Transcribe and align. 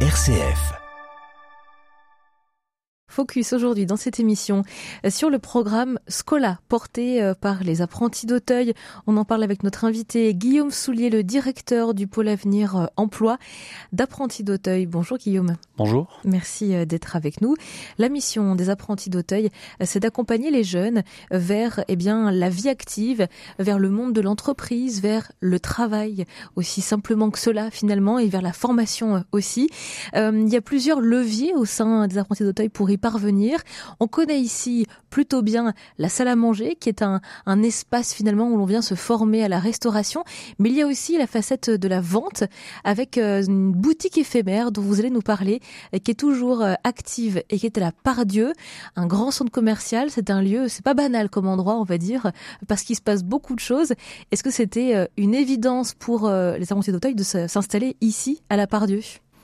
RCF. 0.00 0.85
Focus 3.16 3.54
aujourd'hui 3.54 3.86
dans 3.86 3.96
cette 3.96 4.20
émission 4.20 4.62
euh, 5.06 5.08
sur 5.08 5.30
le 5.30 5.38
programme 5.38 5.98
Scola 6.06 6.58
porté 6.68 7.22
euh, 7.22 7.32
par 7.32 7.64
les 7.64 7.80
apprentis 7.80 8.26
d'Auteuil. 8.26 8.74
On 9.06 9.16
en 9.16 9.24
parle 9.24 9.42
avec 9.42 9.62
notre 9.62 9.86
invité 9.86 10.34
Guillaume 10.34 10.70
Soulier, 10.70 11.08
le 11.08 11.22
directeur 11.22 11.94
du 11.94 12.06
pôle 12.06 12.28
avenir 12.28 12.76
euh, 12.76 12.86
emploi 12.98 13.38
d'apprentis 13.94 14.44
d'Auteuil. 14.44 14.84
Bonjour 14.84 15.16
Guillaume. 15.16 15.56
Bonjour. 15.78 16.20
Merci 16.24 16.74
d'être 16.84 17.16
avec 17.16 17.40
nous. 17.40 17.54
La 17.96 18.10
mission 18.10 18.54
des 18.54 18.68
apprentis 18.68 19.08
d'Auteuil, 19.08 19.48
c'est 19.82 20.00
d'accompagner 20.00 20.50
les 20.50 20.64
jeunes 20.64 21.02
vers 21.30 21.84
eh 21.88 21.96
bien 21.96 22.30
la 22.30 22.50
vie 22.50 22.68
active, 22.68 23.28
vers 23.58 23.78
le 23.78 23.88
monde 23.88 24.12
de 24.12 24.20
l'entreprise, 24.20 25.00
vers 25.00 25.32
le 25.40 25.58
travail 25.58 26.26
aussi 26.54 26.82
simplement 26.82 27.30
que 27.30 27.38
cela 27.38 27.70
finalement 27.70 28.18
et 28.18 28.28
vers 28.28 28.42
la 28.42 28.52
formation 28.52 29.24
aussi. 29.32 29.70
il 30.14 30.48
y 30.48 30.56
a 30.56 30.62
plusieurs 30.62 31.00
leviers 31.00 31.54
au 31.54 31.64
sein 31.64 32.08
des 32.08 32.18
apprentis 32.18 32.42
d'Auteuil 32.42 32.68
pour 32.68 32.90
y 32.90 32.98
parvenir. 33.06 33.60
On 34.00 34.08
connaît 34.08 34.40
ici 34.40 34.84
plutôt 35.10 35.40
bien 35.40 35.74
la 35.96 36.08
salle 36.08 36.26
à 36.26 36.34
manger, 36.34 36.74
qui 36.74 36.88
est 36.88 37.02
un, 37.02 37.20
espace 37.62 38.12
finalement 38.12 38.48
où 38.50 38.56
l'on 38.56 38.64
vient 38.64 38.82
se 38.82 38.96
former 38.96 39.44
à 39.44 39.48
la 39.48 39.60
restauration. 39.60 40.24
Mais 40.58 40.70
il 40.70 40.76
y 40.76 40.82
a 40.82 40.88
aussi 40.88 41.16
la 41.16 41.28
facette 41.28 41.70
de 41.70 41.86
la 41.86 42.00
vente 42.00 42.42
avec 42.82 43.16
euh, 43.16 43.44
une 43.44 43.70
boutique 43.70 44.18
éphémère 44.18 44.72
dont 44.72 44.82
vous 44.82 44.98
allez 44.98 45.10
nous 45.10 45.20
parler, 45.20 45.60
qui 46.02 46.10
est 46.10 46.18
toujours 46.26 46.62
euh, 46.62 46.74
active 46.82 47.44
et 47.48 47.60
qui 47.60 47.66
est 47.66 47.78
à 47.78 47.80
la 47.80 47.92
Pardieu, 47.92 48.52
un 48.96 49.06
grand 49.06 49.30
centre 49.30 49.52
commercial. 49.52 50.10
C'est 50.10 50.28
un 50.28 50.42
lieu, 50.42 50.66
c'est 50.66 50.84
pas 50.84 50.94
banal 50.94 51.30
comme 51.30 51.46
endroit, 51.46 51.76
on 51.76 51.84
va 51.84 51.98
dire, 51.98 52.32
parce 52.66 52.82
qu'il 52.82 52.96
se 52.96 53.02
passe 53.02 53.22
beaucoup 53.22 53.54
de 53.54 53.60
choses. 53.60 53.92
Est-ce 54.32 54.42
que 54.42 54.50
c'était 54.50 54.96
euh, 54.96 55.06
une 55.16 55.34
évidence 55.34 55.94
pour 55.94 56.28
les 56.28 56.64
apprentis 56.72 56.90
d'Auteuil 56.90 57.14
de 57.14 57.22
s'installer 57.22 57.96
ici 58.00 58.42
à 58.48 58.56
la 58.56 58.66
Pardieu? 58.66 59.00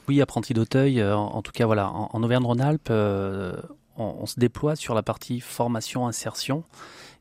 Oui, 0.08 0.20
apprenti 0.20 0.54
d'Auteuil, 0.54 1.00
euh, 1.00 1.16
en, 1.16 1.42
tout 1.42 1.52
cas 1.52 1.66
voilà, 1.66 1.90
en, 1.90 2.22
Auvergne-Rhône-Alpes, 2.22 2.88
euh, 2.90 3.54
on, 3.96 4.26
se 4.26 4.38
déploie 4.40 4.76
sur 4.76 4.94
la 4.94 5.02
partie 5.02 5.40
formation, 5.40 6.06
insertion 6.06 6.64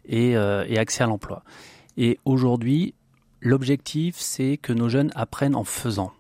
et, 0.06 0.36
euh, 0.36 0.66
et 0.68 0.78
accès 0.78 1.04
à 1.04 1.08
l'emploi. 1.08 1.44
Et 1.98 2.20
aujourd'hui, 2.26 2.96
l'objectif, 3.40 4.16
c'est 4.18 4.58
que 4.58 4.74
nos 4.74 4.90
jeunes 4.90 5.12
apprennent 5.16 5.56
en 5.56 5.64
faisant. 5.64 6.12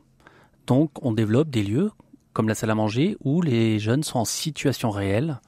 Donc, 0.67 0.91
on 1.01 1.13
développe 1.13 1.49
des 1.49 1.63
lieux 1.63 1.91
comme 2.33 2.47
la 2.47 2.55
salle 2.55 2.69
à 2.69 2.75
manger 2.75 3.17
où 3.23 3.41
les 3.41 3.79
jeunes 3.79 4.03
sont 4.03 4.19
en 4.19 4.25
situation 4.25 4.89
réelle 4.89 5.39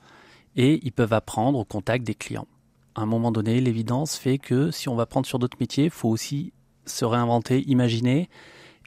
et 0.55 0.80
ils 0.83 0.92
peuvent 0.92 1.14
apprendre 1.14 1.59
au 1.59 1.66
contact 1.66 2.05
des 2.05 2.16
clients. 2.16 2.48
À 2.95 3.02
un 3.02 3.05
moment 3.05 3.31
donné, 3.31 3.61
l'évidence 3.61 4.17
fait 4.17 4.38
que 4.38 4.70
si 4.72 4.89
on 4.89 4.95
va 4.95 5.05
prendre 5.05 5.25
sur 5.25 5.39
d'autres 5.39 5.58
métiers, 5.59 5.86
il 5.86 5.89
faut 5.89 6.09
aussi 6.09 6.53
se 6.86 7.05
réinventer, 7.05 7.64
imaginer 7.67 8.30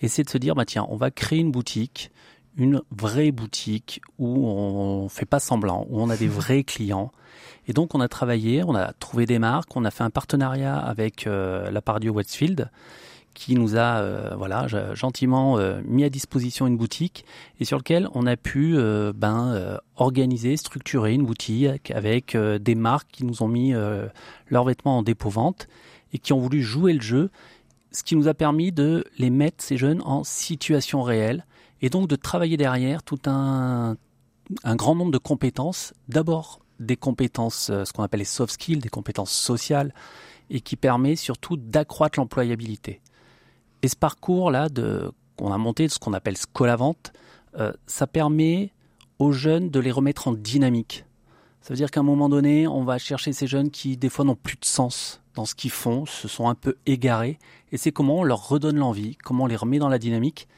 et 0.00 0.08
c'est 0.08 0.24
de 0.24 0.30
se 0.30 0.38
dire, 0.38 0.54
bah 0.54 0.64
tiens, 0.64 0.86
on 0.88 0.96
va 0.96 1.10
créer 1.10 1.38
une 1.38 1.50
boutique, 1.50 2.10
une 2.56 2.82
vraie 2.90 3.32
boutique 3.32 4.00
où 4.18 4.48
on 4.48 5.08
fait 5.08 5.26
pas 5.26 5.40
semblant, 5.40 5.86
où 5.90 6.00
on 6.00 6.10
a 6.10 6.16
des 6.16 6.28
vrais 6.28 6.64
clients. 6.64 7.12
Et 7.68 7.72
donc 7.72 7.94
on 7.94 8.00
a 8.00 8.08
travaillé, 8.08 8.62
on 8.64 8.74
a 8.74 8.92
trouvé 8.92 9.26
des 9.26 9.38
marques, 9.38 9.74
on 9.76 9.84
a 9.84 9.90
fait 9.90 10.04
un 10.04 10.10
partenariat 10.10 10.76
avec 10.76 11.26
euh, 11.26 11.70
la 11.70 11.82
Pardieu 11.82 12.10
Westfield 12.10 12.70
qui 13.34 13.54
nous 13.54 13.76
a 13.76 13.98
euh, 13.98 14.34
voilà 14.36 14.66
gentiment 14.94 15.58
euh, 15.58 15.82
mis 15.84 16.04
à 16.04 16.08
disposition 16.08 16.66
une 16.66 16.78
boutique 16.78 17.26
et 17.60 17.66
sur 17.66 17.76
lequel 17.76 18.08
on 18.14 18.26
a 18.26 18.36
pu 18.36 18.78
ben 19.14 19.78
organiser, 19.96 20.56
structurer 20.56 21.12
une 21.12 21.26
boutique 21.26 21.90
avec 21.90 22.36
des 22.36 22.74
marques 22.74 23.08
qui 23.10 23.24
nous 23.24 23.42
ont 23.42 23.48
mis 23.48 23.72
leurs 23.72 24.64
vêtements 24.64 24.98
en 24.98 25.02
dépôt 25.02 25.30
vente 25.30 25.68
et 26.12 26.18
qui 26.18 26.32
ont 26.32 26.38
voulu 26.38 26.62
jouer 26.62 26.92
le 26.92 27.02
jeu 27.02 27.30
ce 27.96 28.04
qui 28.04 28.14
nous 28.14 28.28
a 28.28 28.34
permis 28.34 28.72
de 28.72 29.04
les 29.16 29.30
mettre, 29.30 29.64
ces 29.64 29.78
jeunes, 29.78 30.02
en 30.02 30.22
situation 30.22 31.02
réelle, 31.02 31.46
et 31.80 31.88
donc 31.88 32.08
de 32.08 32.16
travailler 32.16 32.58
derrière 32.58 33.02
tout 33.02 33.18
un, 33.24 33.96
grand 34.64 34.94
nombre 34.94 35.12
de 35.12 35.18
compétences. 35.18 35.94
D'abord, 36.08 36.60
des 36.78 36.98
compétences, 36.98 37.70
euh, 37.70 37.86
ce 37.86 37.94
qu'on 37.94 38.02
appelle 38.02 38.20
les 38.20 38.26
soft 38.26 38.52
skills, 38.52 38.80
des 38.80 38.90
compétences 38.90 39.32
sociales, 39.32 39.94
et 40.50 40.60
qui 40.60 40.76
permet 40.76 41.16
surtout 41.16 41.56
d'accroître 41.56 42.18
l'employabilité. 42.18 43.00
Et 43.80 43.88
ce 43.88 43.96
parcours-là 43.96 44.68
qu'on 45.38 45.52
a 45.52 45.58
monté, 45.58 45.86
de 45.86 45.92
ce 45.92 45.98
qu'on 45.98 46.12
appelle 46.12 46.36
Scolavante, 46.36 47.14
euh, 47.58 47.72
ça 47.86 48.06
permet 48.06 48.74
aux 49.18 49.32
jeunes 49.32 49.70
de 49.70 49.80
les 49.80 49.90
remettre 49.90 50.28
en 50.28 50.32
dynamique. 50.32 51.06
Ça 51.62 51.72
veut 51.72 51.78
dire 51.78 51.90
qu'à 51.90 52.00
un 52.00 52.02
moment 52.04 52.28
donné, 52.28 52.68
on 52.68 52.84
va 52.84 52.98
chercher 52.98 53.32
ces 53.32 53.46
jeunes 53.46 53.70
qui, 53.70 53.96
des 53.96 54.10
fois, 54.10 54.26
n'ont 54.26 54.36
plus 54.36 54.56
de 54.56 54.66
sens 54.66 55.22
dans 55.36 55.44
ce 55.44 55.54
qu'ils 55.54 55.70
font, 55.70 56.06
se 56.06 56.26
sont 56.26 56.48
un 56.48 56.54
peu 56.54 56.76
égarés. 56.86 57.38
Et 57.70 57.76
c'est 57.76 57.92
comment 57.92 58.18
on 58.18 58.24
leur 58.24 58.48
redonne 58.48 58.76
l'envie, 58.76 59.16
comment 59.16 59.44
on 59.44 59.46
les 59.46 59.56
remet 59.56 59.78
dans 59.78 59.88
la 59.88 59.98
dynamique. 59.98 60.48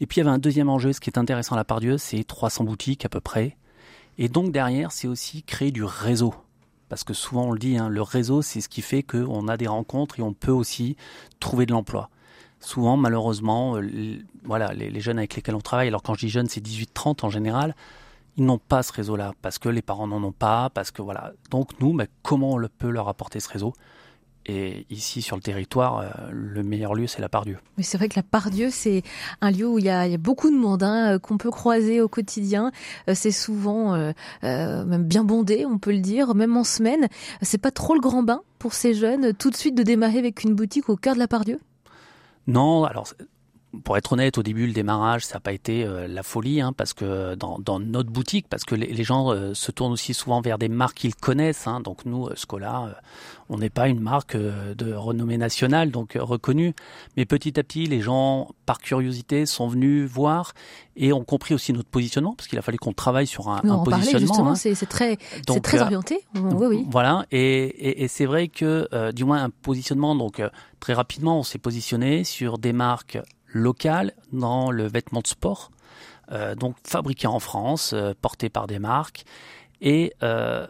Et 0.00 0.06
puis 0.06 0.16
il 0.16 0.24
y 0.24 0.26
avait 0.26 0.34
un 0.34 0.38
deuxième 0.38 0.68
enjeu, 0.68 0.92
ce 0.92 1.00
qui 1.00 1.10
est 1.10 1.18
intéressant 1.18 1.54
à 1.54 1.58
la 1.58 1.64
part 1.64 1.80
Dieu, 1.80 1.98
c'est 1.98 2.24
300 2.24 2.64
boutiques 2.64 3.04
à 3.04 3.08
peu 3.08 3.20
près. 3.20 3.56
Et 4.18 4.28
donc 4.28 4.50
derrière, 4.50 4.90
c'est 4.90 5.06
aussi 5.06 5.42
créer 5.44 5.70
du 5.70 5.84
réseau. 5.84 6.34
Parce 6.88 7.04
que 7.04 7.14
souvent 7.14 7.44
on 7.44 7.52
le 7.52 7.58
dit, 7.58 7.76
hein, 7.76 7.88
le 7.88 8.02
réseau, 8.02 8.42
c'est 8.42 8.60
ce 8.60 8.68
qui 8.68 8.82
fait 8.82 9.02
qu'on 9.02 9.46
a 9.46 9.56
des 9.56 9.66
rencontres 9.66 10.18
et 10.18 10.22
on 10.22 10.32
peut 10.32 10.52
aussi 10.52 10.96
trouver 11.38 11.66
de 11.66 11.72
l'emploi. 11.72 12.10
Souvent, 12.60 12.96
malheureusement, 12.96 13.76
euh, 13.76 14.18
voilà, 14.44 14.72
les, 14.72 15.00
jeunes 15.00 15.18
avec 15.18 15.34
lesquels 15.36 15.54
on 15.54 15.60
travaille, 15.60 15.88
alors 15.88 16.02
quand 16.02 16.14
je 16.14 16.20
dis 16.20 16.30
jeunes, 16.30 16.48
c'est 16.48 16.64
18-30 16.64 17.24
en 17.24 17.28
général, 17.28 17.76
ils 18.36 18.44
n'ont 18.44 18.58
pas 18.58 18.82
ce 18.82 18.92
réseau-là 18.92 19.34
parce 19.42 19.58
que 19.58 19.68
les 19.68 19.82
parents 19.82 20.06
n'en 20.06 20.22
ont 20.22 20.32
pas, 20.32 20.70
parce 20.70 20.90
que 20.90 21.02
voilà. 21.02 21.32
Donc 21.50 21.78
nous, 21.80 21.96
comment 22.22 22.54
on 22.54 22.68
peut 22.78 22.90
leur 22.90 23.08
apporter 23.08 23.38
ce 23.38 23.50
réseau? 23.50 23.74
Et 24.46 24.86
ici, 24.90 25.22
sur 25.22 25.36
le 25.36 25.42
territoire, 25.42 25.98
euh, 25.98 26.08
le 26.30 26.62
meilleur 26.62 26.94
lieu, 26.94 27.06
c'est 27.06 27.20
la 27.20 27.28
Pardieu. 27.28 27.58
Mais 27.78 27.82
c'est 27.82 27.96
vrai 27.96 28.08
que 28.08 28.16
la 28.16 28.22
Pardieu, 28.22 28.68
c'est 28.70 29.02
un 29.40 29.50
lieu 29.50 29.66
où 29.66 29.78
il 29.78 29.84
y 29.84 29.90
a, 29.90 30.16
beaucoup 30.18 30.50
de 30.50 30.56
monde 30.56 30.82
hein, 30.82 31.14
euh, 31.14 31.18
qu'on 31.18 31.38
peut 31.38 31.50
croiser 31.50 32.00
au 32.00 32.08
quotidien. 32.08 32.70
Euh, 33.08 33.14
c'est 33.14 33.30
souvent 33.30 33.64
même 34.42 35.04
bien 35.04 35.24
bondé, 35.24 35.64
on 35.66 35.78
peut 35.78 35.92
le 35.92 36.00
dire, 36.00 36.34
même 36.34 36.56
en 36.56 36.64
semaine. 36.64 37.08
C'est 37.42 37.58
pas 37.58 37.70
trop 37.70 37.94
le 37.94 38.00
grand 38.00 38.22
bain 38.22 38.42
pour 38.58 38.74
ces 38.74 38.94
jeunes, 38.94 39.32
tout 39.34 39.50
de 39.50 39.56
suite 39.56 39.74
de 39.74 39.82
démarrer 39.82 40.18
avec 40.18 40.44
une 40.44 40.54
boutique 40.54 40.88
au 40.88 40.96
cœur 40.96 41.14
de 41.14 41.18
la 41.18 41.28
Pardieu 41.28 41.58
Non, 42.46 42.84
alors 42.84 43.06
pour 43.82 43.96
être 43.96 44.12
honnête, 44.12 44.38
au 44.38 44.42
début, 44.42 44.66
le 44.66 44.72
démarrage, 44.72 45.24
ça 45.24 45.34
n'a 45.34 45.40
pas 45.40 45.52
été 45.52 45.84
euh, 45.84 46.06
la 46.06 46.22
folie, 46.22 46.60
hein, 46.60 46.72
parce 46.72 46.92
que 46.92 47.34
dans, 47.34 47.58
dans, 47.58 47.80
notre 47.80 48.10
boutique, 48.10 48.46
parce 48.48 48.64
que 48.64 48.74
les, 48.74 49.04
gens 49.04 49.32
euh, 49.32 49.54
se 49.54 49.70
tournent 49.70 49.92
aussi 49.92 50.14
souvent 50.14 50.40
vers 50.40 50.58
des 50.58 50.68
marques 50.68 50.98
qu'ils 50.98 51.14
connaissent. 51.14 51.66
Hein, 51.66 51.80
donc 51.80 52.04
nous, 52.04 52.26
euh, 52.26 52.34
Scola, 52.36 53.00
on 53.48 53.58
n'est 53.58 53.70
pas 53.70 53.88
une 53.88 54.00
marque 54.00 54.36
de 54.36 54.92
renommée 54.94 55.38
nationale, 55.38 55.90
donc 55.90 56.16
reconnue. 56.18 56.74
Mais 57.16 57.24
petit 57.24 57.58
à 57.58 57.62
petit, 57.62 57.86
les 57.86 58.00
gens, 58.00 58.48
par 58.66 58.78
curiosité, 58.78 59.46
sont 59.46 59.68
venus 59.68 60.08
voir 60.08 60.52
et 60.96 61.12
ont 61.12 61.24
compris 61.24 61.54
aussi 61.54 61.72
notre 61.72 61.88
positionnement, 61.88 62.34
parce 62.34 62.48
qu'il 62.48 62.58
a 62.58 62.62
fallu 62.62 62.78
qu'on 62.78 62.92
travaille 62.92 63.26
sur 63.26 63.48
un, 63.48 63.60
un 63.64 63.78
positionnement. 63.78 64.18
justement, 64.26 64.50
hein. 64.50 64.54
c'est 64.54 64.88
très, 64.88 65.18
c'est 65.48 65.60
très 65.60 65.80
orienté. 65.80 66.20
Oui, 66.34 66.66
oui. 66.68 66.86
Voilà, 66.90 67.26
et, 67.32 67.64
et, 67.64 68.04
et 68.04 68.08
c'est 68.08 68.26
vrai 68.26 68.48
que, 68.48 69.10
du 69.12 69.24
moins, 69.24 69.42
un 69.42 69.50
positionnement. 69.50 70.14
Donc 70.14 70.40
très 70.80 70.92
rapidement, 70.92 71.38
on 71.38 71.42
s'est 71.42 71.58
positionné 71.58 72.24
sur 72.24 72.58
des 72.58 72.72
marques 72.72 73.18
local 73.54 74.12
dans 74.32 74.70
le 74.70 74.86
vêtement 74.86 75.20
de 75.20 75.26
sport, 75.26 75.70
euh, 76.32 76.54
donc 76.54 76.76
fabriqué 76.84 77.26
en 77.26 77.38
France, 77.38 77.92
euh, 77.94 78.12
porté 78.20 78.50
par 78.50 78.66
des 78.66 78.78
marques, 78.78 79.24
et 79.80 80.12
euh, 80.22 80.66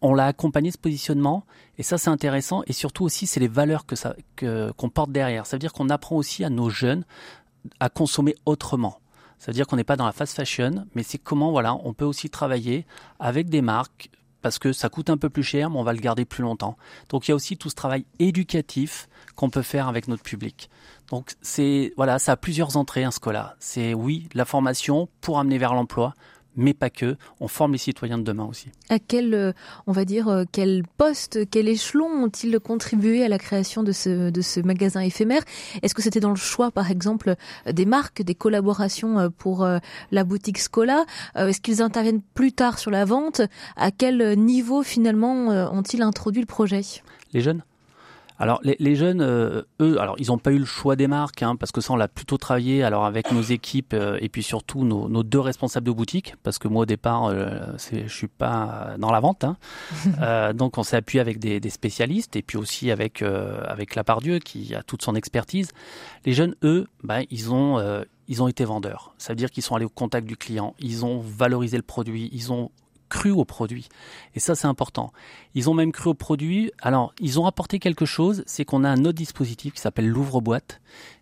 on 0.00 0.14
l'a 0.14 0.26
accompagné 0.26 0.70
ce 0.70 0.78
positionnement, 0.78 1.44
et 1.78 1.82
ça 1.82 1.98
c'est 1.98 2.10
intéressant, 2.10 2.62
et 2.66 2.72
surtout 2.72 3.04
aussi 3.04 3.26
c'est 3.26 3.40
les 3.40 3.48
valeurs 3.48 3.86
que 3.86 3.94
ça 3.94 4.16
qu'on 4.36 4.88
porte 4.88 5.12
derrière. 5.12 5.46
Ça 5.46 5.56
veut 5.56 5.60
dire 5.60 5.72
qu'on 5.72 5.90
apprend 5.90 6.16
aussi 6.16 6.44
à 6.44 6.50
nos 6.50 6.70
jeunes 6.70 7.04
à 7.80 7.88
consommer 7.88 8.34
autrement. 8.46 9.00
Ça 9.38 9.50
veut 9.50 9.54
dire 9.54 9.66
qu'on 9.66 9.76
n'est 9.76 9.84
pas 9.84 9.96
dans 9.96 10.06
la 10.06 10.12
fast 10.12 10.34
fashion, 10.34 10.86
mais 10.94 11.02
c'est 11.02 11.18
comment 11.18 11.50
voilà, 11.50 11.74
on 11.84 11.92
peut 11.92 12.04
aussi 12.04 12.30
travailler 12.30 12.86
avec 13.18 13.48
des 13.48 13.62
marques 13.62 14.10
parce 14.44 14.58
que 14.58 14.74
ça 14.74 14.90
coûte 14.90 15.08
un 15.08 15.16
peu 15.16 15.30
plus 15.30 15.42
cher, 15.42 15.70
mais 15.70 15.78
on 15.78 15.84
va 15.84 15.94
le 15.94 16.00
garder 16.00 16.26
plus 16.26 16.42
longtemps. 16.42 16.76
Donc 17.08 17.26
il 17.26 17.30
y 17.30 17.32
a 17.32 17.34
aussi 17.34 17.56
tout 17.56 17.70
ce 17.70 17.74
travail 17.74 18.04
éducatif 18.18 19.08
qu'on 19.36 19.48
peut 19.48 19.62
faire 19.62 19.88
avec 19.88 20.06
notre 20.06 20.22
public. 20.22 20.68
Donc 21.10 21.32
c'est 21.40 21.94
voilà, 21.96 22.18
ça 22.18 22.32
a 22.32 22.36
plusieurs 22.36 22.76
entrées 22.76 23.04
un 23.04 23.10
Scola. 23.10 23.56
C'est 23.58 23.94
oui, 23.94 24.28
la 24.34 24.44
formation 24.44 25.08
pour 25.22 25.38
amener 25.38 25.56
vers 25.56 25.72
l'emploi, 25.72 26.12
mais 26.56 26.74
pas 26.74 26.90
que. 26.90 27.16
On 27.40 27.48
forme 27.48 27.72
les 27.72 27.78
citoyens 27.78 28.18
de 28.18 28.22
demain 28.22 28.44
aussi. 28.44 28.68
À 28.88 28.98
quel, 28.98 29.34
euh, 29.34 29.52
on 29.86 29.92
va 29.92 30.04
dire, 30.04 30.28
euh, 30.28 30.44
quel 30.50 30.84
poste, 30.96 31.48
quel 31.50 31.68
échelon 31.68 32.06
ont-ils 32.06 32.58
contribué 32.60 33.24
à 33.24 33.28
la 33.28 33.38
création 33.38 33.82
de 33.82 33.92
ce, 33.92 34.30
de 34.30 34.42
ce 34.42 34.60
magasin 34.60 35.00
éphémère? 35.00 35.42
Est-ce 35.82 35.94
que 35.94 36.02
c'était 36.02 36.20
dans 36.20 36.30
le 36.30 36.36
choix, 36.36 36.70
par 36.70 36.90
exemple, 36.90 37.34
des 37.70 37.86
marques, 37.86 38.22
des 38.22 38.34
collaborations 38.34 39.18
euh, 39.18 39.28
pour 39.28 39.66
la 40.10 40.24
boutique 40.24 40.58
Scola 40.58 41.04
Est-ce 41.34 41.60
qu'ils 41.60 41.82
interviennent 41.82 42.22
plus 42.34 42.52
tard 42.52 42.78
sur 42.78 42.90
la 42.90 43.04
vente? 43.04 43.42
À 43.76 43.90
quel 43.90 44.38
niveau, 44.38 44.82
finalement, 44.82 45.48
ont-ils 45.72 46.02
introduit 46.02 46.40
le 46.40 46.46
projet? 46.46 46.82
Les 47.32 47.40
jeunes? 47.40 47.62
Alors 48.38 48.60
les, 48.64 48.96
jeunes, 48.96 49.20
euh, 49.20 49.62
eux, 49.80 50.00
alors 50.00 50.16
ils 50.18 50.28
n'ont 50.28 50.38
pas 50.38 50.50
eu 50.50 50.58
le 50.58 50.64
choix 50.64 50.96
des 50.96 51.06
marques, 51.06 51.42
hein, 51.42 51.54
parce 51.54 51.70
que 51.70 51.80
ça 51.80 51.92
on 51.92 51.96
l'a 51.96 52.08
plutôt 52.08 52.36
travaillé. 52.36 52.82
Alors 52.82 53.04
avec 53.04 53.30
nos 53.30 53.42
équipes 53.42 53.94
euh, 53.94 54.18
et 54.20 54.28
puis 54.28 54.42
surtout 54.42 54.84
nos, 54.84 55.22
deux 55.22 55.38
responsables 55.38 55.86
de 55.86 55.92
boutique, 55.92 56.34
parce 56.42 56.58
que 56.58 56.66
moi 56.66 56.82
au 56.82 56.86
départ, 56.86 57.26
euh, 57.26 57.48
je 57.92 58.12
suis 58.12 58.28
pas 58.28 58.96
dans 58.98 59.12
la 59.12 59.20
vente, 59.20 59.44
hein. 59.44 59.56
euh, 60.20 60.52
donc 60.52 60.78
on 60.78 60.82
s'est 60.82 60.96
appuyé 60.96 61.20
avec 61.20 61.38
des, 61.38 61.60
des, 61.60 61.70
spécialistes 61.70 62.34
et 62.36 62.42
puis 62.42 62.58
aussi 62.58 62.90
avec 62.90 63.22
avec 63.22 63.94
Lapardieu 63.94 64.38
qui 64.38 64.74
a 64.74 64.82
toute 64.82 65.02
son 65.02 65.14
expertise. 65.14 65.70
Les 66.24 66.32
jeunes, 66.32 66.54
eux, 66.64 66.86
bah, 67.02 67.20
ils 67.30 67.52
ont 67.52 68.04
ils 68.26 68.42
ont 68.42 68.48
été 68.48 68.64
vendeurs. 68.64 69.14
Ça 69.18 69.32
veut 69.32 69.36
dire 69.36 69.50
qu'ils 69.50 69.62
sont 69.62 69.76
allés 69.76 69.84
au 69.84 69.90
contact 69.90 70.26
du 70.26 70.36
client, 70.36 70.74
ils 70.78 71.04
ont 71.04 71.20
valorisé 71.20 71.76
le 71.76 71.82
produit, 71.82 72.30
ils 72.32 72.52
ont 72.52 72.70
cru 73.08 73.30
au 73.30 73.44
produit. 73.44 73.88
Et 74.34 74.40
ça, 74.40 74.54
c'est 74.54 74.66
important. 74.66 75.12
Ils 75.54 75.70
ont 75.70 75.74
même 75.74 75.92
cru 75.92 76.10
au 76.10 76.14
produit. 76.14 76.72
Alors, 76.80 77.14
ils 77.20 77.38
ont 77.38 77.46
apporté 77.46 77.78
quelque 77.78 78.06
chose, 78.06 78.42
c'est 78.46 78.64
qu'on 78.64 78.84
a 78.84 78.88
un 78.88 79.04
autre 79.04 79.18
dispositif 79.18 79.74
qui 79.74 79.80
s'appelle 79.80 80.08
l'ouvre-boîte, 80.08 80.80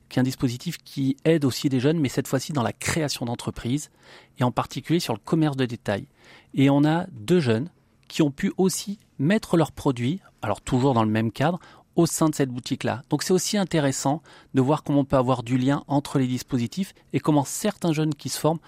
qui 0.09 0.19
est 0.19 0.21
un 0.21 0.25
dispositif 0.25 0.79
qui 0.85 1.17
aide 1.25 1.45
aussi 1.45 1.69
des 1.69 1.81
jeunes, 1.81 1.99
mais 1.99 2.09
cette 2.09 2.29
fois-ci 2.29 2.53
dans 2.53 2.63
la 2.63 2.73
création 2.73 3.25
d'entreprises, 3.25 3.91
et 4.39 4.45
en 4.45 4.53
particulier 4.53 5.01
sur 5.01 5.15
le 5.15 5.21
commerce 5.25 5.57
de 5.57 5.67
détail. 5.67 6.07
Et 6.55 6.71
on 6.71 6.85
a 6.85 7.07
deux 7.13 7.41
jeunes 7.41 7.71
qui 8.09 8.23
ont 8.23 8.31
pu 8.31 8.53
aussi 8.59 8.99
mettre 9.19 9.57
leurs 9.57 9.73
produits, 9.73 10.21
alors 10.43 10.61
toujours 10.61 10.93
dans 10.93 11.05
le 11.05 11.11
même 11.11 11.33
cadre, 11.33 11.59
au 11.97 12.07
sein 12.07 12.29
de 12.29 12.35
cette 12.35 12.51
boutique-là. 12.51 13.03
Donc 13.11 13.23
c'est 13.23 13.33
aussi 13.33 13.57
intéressant 13.57 14.23
de 14.55 14.61
voir 14.61 14.83
comment 14.83 15.01
on 15.01 15.05
peut 15.05 15.17
avoir 15.17 15.43
du 15.43 15.59
lien 15.59 15.85
entre 15.89 16.19
les 16.19 16.27
dispositifs 16.27 16.95
et 17.13 17.21
comment 17.21 17.45
certains 17.45 17.93
jeunes 17.93 18.15
qui 18.15 18.29
se 18.29 18.39
forment 18.39 18.61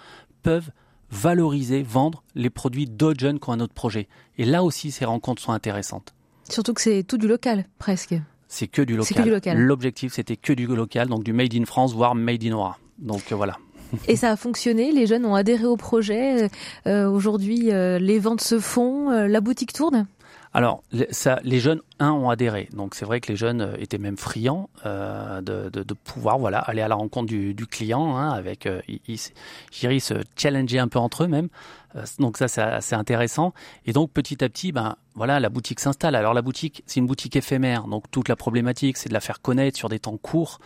peuvent 0.43 0.71
valoriser, 1.11 1.83
vendre 1.83 2.23
les 2.35 2.49
produits 2.49 2.85
d'autres 2.85 3.19
jeunes 3.19 3.39
qui 3.39 3.49
ont 3.49 3.53
un 3.53 3.59
autre 3.59 3.73
projet. 3.73 4.07
Et 4.37 4.45
là 4.45 4.63
aussi, 4.63 4.91
ces 4.91 5.05
rencontres 5.05 5.41
sont 5.41 5.51
intéressantes. 5.51 6.13
Surtout 6.49 6.73
que 6.73 6.81
c'est 6.81 7.03
tout 7.03 7.17
du 7.17 7.27
local, 7.27 7.65
presque. 7.79 8.15
C'est 8.47 8.67
que 8.67 8.81
du 8.81 8.95
local. 8.95 9.57
L'objectif, 9.57 10.13
c'était 10.13 10.37
que 10.37 10.53
du 10.53 10.67
local, 10.67 11.09
donc 11.09 11.23
du 11.23 11.33
Made 11.33 11.53
in 11.55 11.65
France, 11.65 11.93
voire 11.93 12.15
Made 12.15 12.43
in 12.43 12.53
Aura. 12.53 12.77
Donc 12.99 13.31
euh, 13.31 13.35
voilà. 13.35 13.57
Et 14.07 14.15
ça 14.15 14.31
a 14.31 14.35
fonctionné, 14.35 14.91
les 14.91 15.07
jeunes 15.07 15.25
ont 15.25 15.35
adhéré 15.35 15.65
au 15.65 15.77
projet. 15.77 16.49
Euh, 16.87 17.09
aujourd'hui, 17.09 17.71
euh, 17.71 17.99
les 17.99 18.19
ventes 18.19 18.41
se 18.41 18.59
font, 18.59 19.09
la 19.09 19.41
boutique 19.41 19.73
tourne 19.73 20.07
alors, 20.55 20.83
ça, 21.11 21.41
les 21.43 21.59
jeunes, 21.59 21.81
un, 21.99 22.13
ont 22.13 22.29
adhéré. 22.29 22.69
Donc, 22.71 22.95
c'est 22.95 23.03
vrai 23.03 23.19
que 23.19 23.29
les 23.29 23.35
jeunes 23.35 23.59
euh, 23.59 23.75
étaient 23.77 23.97
même 23.97 24.15
friands 24.15 24.69
euh, 24.85 25.41
de, 25.41 25.69
de, 25.69 25.83
de, 25.83 25.93
pouvoir 25.93 26.39
voilà, 26.39 26.59
aller 26.59 26.81
à 26.81 26.87
la 26.87 26.95
rencontre 26.95 27.25
du, 27.25 27.53
du 27.53 27.67
client, 27.67 28.15
hein, 28.15 28.29
avec, 28.31 28.65
euh, 28.65 28.79
ils, 28.87 29.01
ils, 29.09 29.99
se 29.99 30.13
challenger 30.37 30.79
un 30.79 30.87
peu 30.87 30.97
entre 30.97 31.25
eux 31.25 31.27
même. 31.27 31.49
Euh, 31.97 32.05
donc, 32.19 32.37
ça, 32.37 32.47
c'est 32.47 32.61
assez 32.61 32.95
intéressant. 32.95 33.53
Et 33.85 33.91
donc, 33.91 34.11
petit 34.11 34.41
à 34.45 34.47
petit, 34.47 34.71
ben, 34.71 34.95
voilà, 35.13 35.41
la 35.41 35.49
boutique 35.49 35.81
s'installe. 35.81 36.15
Alors, 36.15 36.33
la 36.33 36.41
boutique, 36.41 36.83
c'est 36.85 37.01
une 37.01 37.07
boutique 37.07 37.35
éphémère. 37.35 37.87
Donc, 37.87 38.09
toute 38.09 38.29
la 38.29 38.37
problématique, 38.37 38.95
c'est 38.95 39.09
de 39.09 39.13
la 39.13 39.19
faire 39.19 39.41
connaître 39.41 39.77
sur 39.77 39.89
des 39.89 39.99
temps 39.99 40.15
courts. 40.15 40.59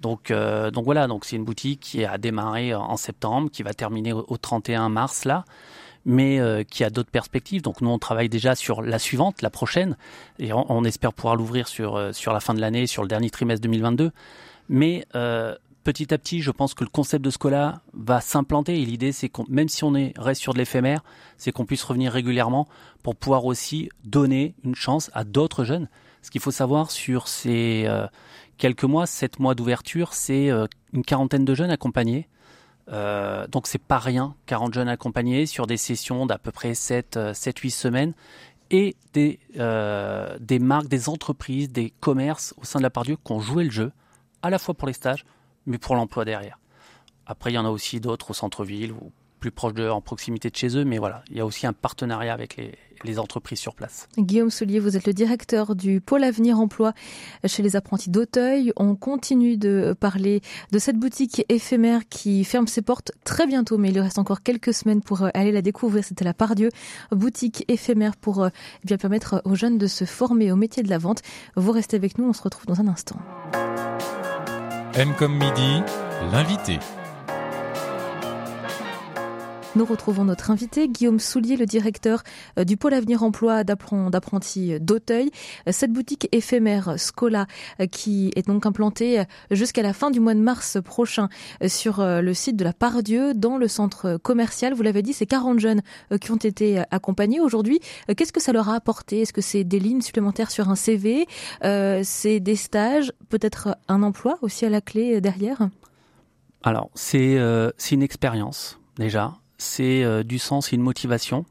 Donc, 0.00 0.30
euh, 0.30 0.70
donc 0.70 0.84
voilà, 0.84 1.08
donc 1.08 1.24
c'est 1.24 1.34
une 1.34 1.44
boutique 1.44 1.80
qui 1.80 2.04
a 2.04 2.16
démarré 2.16 2.74
en 2.74 2.96
septembre, 2.96 3.50
qui 3.50 3.64
va 3.64 3.74
terminer 3.74 4.12
au 4.12 4.36
31 4.36 4.88
mars 4.88 5.24
là 5.24 5.44
mais 6.04 6.40
euh, 6.40 6.64
qui 6.64 6.84
a 6.84 6.90
d'autres 6.90 7.10
perspectives. 7.10 7.62
Donc 7.62 7.80
nous, 7.80 7.90
on 7.90 7.98
travaille 7.98 8.28
déjà 8.28 8.54
sur 8.54 8.82
la 8.82 8.98
suivante, 8.98 9.42
la 9.42 9.50
prochaine, 9.50 9.96
et 10.38 10.52
on, 10.52 10.84
espère 10.84 11.12
pouvoir 11.12 11.36
l'ouvrir 11.36 11.68
sur, 11.68 11.96
euh, 11.96 12.12
sur 12.12 12.32
la 12.32 12.40
fin 12.40 12.54
de 12.54 12.60
l'année, 12.60 12.86
sur 12.86 13.02
le 13.02 13.08
dernier 13.08 13.30
trimestre 13.30 13.62
2022. 13.62 14.10
Mais 14.68 15.06
euh, 15.14 15.54
petit 15.84 16.12
à 16.12 16.18
petit, 16.18 16.40
je 16.40 16.50
pense 16.50 16.74
que 16.74 16.84
le 16.84 16.90
concept 16.90 17.24
de 17.24 17.30
Scola 17.30 17.82
va 17.94 18.20
s'implanter 18.20 18.80
et 18.80 18.84
l'idée, 18.84 19.12
c'est 19.12 19.28
qu'on, 19.28 19.44
même 19.48 19.68
si 19.68 19.84
on 19.84 19.94
est, 19.94 20.12
reste 20.16 20.40
sur 20.40 20.54
de 20.54 20.58
l'éphémère, 20.58 21.02
c'est 21.36 21.52
qu'on 21.52 21.66
puisse 21.66 21.84
revenir 21.84 22.12
régulièrement 22.12 22.68
pour 23.02 23.16
pouvoir 23.16 23.44
aussi 23.44 23.88
donner 24.04 24.54
une 24.64 24.74
chance 24.74 25.10
à 25.14 25.24
d'autres 25.24 25.64
jeunes. 25.64 25.88
Ce 26.22 26.30
qu'il 26.30 26.40
faut 26.40 26.52
savoir 26.52 26.92
sur 26.92 27.26
ces 27.26 27.88
quelques 28.56 28.84
mois, 28.84 29.06
sept 29.06 29.40
mois 29.40 29.56
d'ouverture, 29.56 30.12
c'est 30.12 30.50
une 30.92 31.02
quarantaine 31.04 31.44
de 31.44 31.52
jeunes 31.52 31.72
accompagnés 31.72 32.28
euh, 32.88 33.46
donc 33.46 33.66
c'est 33.66 33.78
pas 33.78 33.98
rien, 33.98 34.34
40 34.46 34.74
jeunes 34.74 34.88
accompagnés 34.88 35.46
sur 35.46 35.66
des 35.66 35.76
sessions 35.76 36.26
d'à 36.26 36.38
peu 36.38 36.50
près 36.50 36.72
7-8 36.72 37.16
euh, 37.16 37.32
semaines 37.70 38.12
et 38.70 38.96
des, 39.12 39.38
euh, 39.58 40.36
des 40.40 40.58
marques, 40.58 40.88
des 40.88 41.08
entreprises, 41.08 41.70
des 41.70 41.90
commerces 42.00 42.54
au 42.56 42.64
sein 42.64 42.78
de 42.78 42.82
la 42.82 42.90
Pardieu 42.90 43.16
qui 43.16 43.32
ont 43.32 43.40
joué 43.40 43.64
le 43.64 43.70
jeu, 43.70 43.92
à 44.42 44.50
la 44.50 44.58
fois 44.58 44.74
pour 44.74 44.88
les 44.88 44.94
stages, 44.94 45.24
mais 45.66 45.78
pour 45.78 45.94
l'emploi 45.94 46.24
derrière. 46.24 46.58
Après, 47.26 47.52
il 47.52 47.54
y 47.54 47.58
en 47.58 47.66
a 47.66 47.70
aussi 47.70 48.00
d'autres 48.00 48.30
au 48.30 48.34
centre-ville 48.34 48.92
ou 48.92 49.12
plus 49.42 49.50
proche 49.50 49.74
de, 49.74 49.88
en 49.88 50.00
proximité 50.00 50.50
de 50.50 50.56
chez 50.56 50.78
eux, 50.78 50.84
mais 50.84 50.98
voilà, 50.98 51.24
il 51.28 51.36
y 51.36 51.40
a 51.40 51.44
aussi 51.44 51.66
un 51.66 51.72
partenariat 51.72 52.32
avec 52.32 52.56
les, 52.56 52.78
les 53.02 53.18
entreprises 53.18 53.58
sur 53.58 53.74
place. 53.74 54.08
Guillaume 54.16 54.50
Soulier, 54.50 54.78
vous 54.78 54.96
êtes 54.96 55.04
le 55.04 55.12
directeur 55.12 55.74
du 55.74 56.00
pôle 56.00 56.22
avenir 56.22 56.60
emploi 56.60 56.92
chez 57.44 57.60
les 57.64 57.74
apprentis 57.74 58.08
d'Auteuil. 58.08 58.72
On 58.76 58.94
continue 58.94 59.56
de 59.56 59.96
parler 59.98 60.42
de 60.70 60.78
cette 60.78 60.96
boutique 60.96 61.44
éphémère 61.48 62.02
qui 62.08 62.44
ferme 62.44 62.68
ses 62.68 62.82
portes 62.82 63.10
très 63.24 63.48
bientôt, 63.48 63.78
mais 63.78 63.90
il 63.90 63.98
reste 63.98 64.20
encore 64.20 64.44
quelques 64.44 64.72
semaines 64.72 65.02
pour 65.02 65.22
euh, 65.22 65.30
aller 65.34 65.50
la 65.50 65.60
découvrir. 65.60 66.04
C'était 66.04 66.24
la 66.24 66.34
Pardieu, 66.34 66.68
boutique 67.10 67.64
éphémère 67.66 68.14
pour 68.14 68.44
euh, 68.44 68.48
eh 68.84 68.86
bien 68.86 68.96
permettre 68.96 69.42
aux 69.44 69.56
jeunes 69.56 69.76
de 69.76 69.88
se 69.88 70.04
former 70.04 70.52
au 70.52 70.56
métier 70.56 70.84
de 70.84 70.88
la 70.88 70.98
vente. 70.98 71.22
Vous 71.56 71.72
restez 71.72 71.96
avec 71.96 72.16
nous, 72.16 72.28
on 72.28 72.32
se 72.32 72.42
retrouve 72.42 72.66
dans 72.66 72.80
un 72.80 72.86
instant. 72.86 73.16
M 74.94 75.14
comme 75.18 75.36
midi, 75.36 75.82
l'invité. 76.30 76.78
Nous 79.74 79.86
retrouvons 79.86 80.26
notre 80.26 80.50
invité, 80.50 80.86
Guillaume 80.86 81.18
Soulier, 81.18 81.56
le 81.56 81.64
directeur 81.64 82.24
euh, 82.58 82.64
du 82.64 82.76
pôle 82.76 82.92
avenir 82.92 83.22
emploi 83.22 83.64
d'apprentis 83.64 84.78
d'Auteuil. 84.78 85.30
Euh, 85.66 85.72
cette 85.72 85.92
boutique 85.92 86.28
éphémère 86.30 86.98
Scola 86.98 87.46
euh, 87.80 87.86
qui 87.86 88.32
est 88.36 88.46
donc 88.46 88.66
implantée 88.66 89.24
jusqu'à 89.50 89.80
la 89.80 89.94
fin 89.94 90.10
du 90.10 90.20
mois 90.20 90.34
de 90.34 90.40
mars 90.40 90.76
prochain 90.84 91.30
sur 91.66 92.04
le 92.04 92.34
site 92.34 92.56
de 92.56 92.64
la 92.64 92.72
Pardieu 92.72 93.32
dans 93.34 93.56
le 93.56 93.66
centre 93.66 94.18
commercial. 94.18 94.74
Vous 94.74 94.82
l'avez 94.82 95.00
dit, 95.00 95.12
c'est 95.12 95.26
40 95.26 95.58
jeunes 95.58 95.80
qui 96.20 96.30
ont 96.30 96.36
été 96.36 96.82
accompagnés 96.90 97.40
aujourd'hui. 97.40 97.80
Qu'est-ce 98.14 98.32
que 98.32 98.40
ça 98.40 98.52
leur 98.52 98.68
a 98.68 98.74
apporté? 98.74 99.22
Est-ce 99.22 99.32
que 99.32 99.40
c'est 99.40 99.64
des 99.64 99.78
lignes 99.78 100.00
supplémentaires 100.00 100.50
sur 100.50 100.68
un 100.68 100.76
CV 100.76 101.26
C'est 101.62 102.40
des 102.40 102.56
stages 102.56 103.12
Peut-être 103.28 103.76
un 103.88 104.02
emploi 104.02 104.38
aussi 104.42 104.64
à 104.64 104.70
la 104.70 104.80
clé 104.80 105.20
derrière? 105.20 105.68
Alors, 106.62 106.90
c'est 106.94 107.38
une 107.90 108.02
expérience 108.02 108.78
déjà 108.98 109.34
c'est 109.62 110.02
euh, 110.02 110.22
du 110.22 110.38
sens 110.38 110.72
et 110.72 110.76
une 110.76 110.82
motivation. 110.82 111.46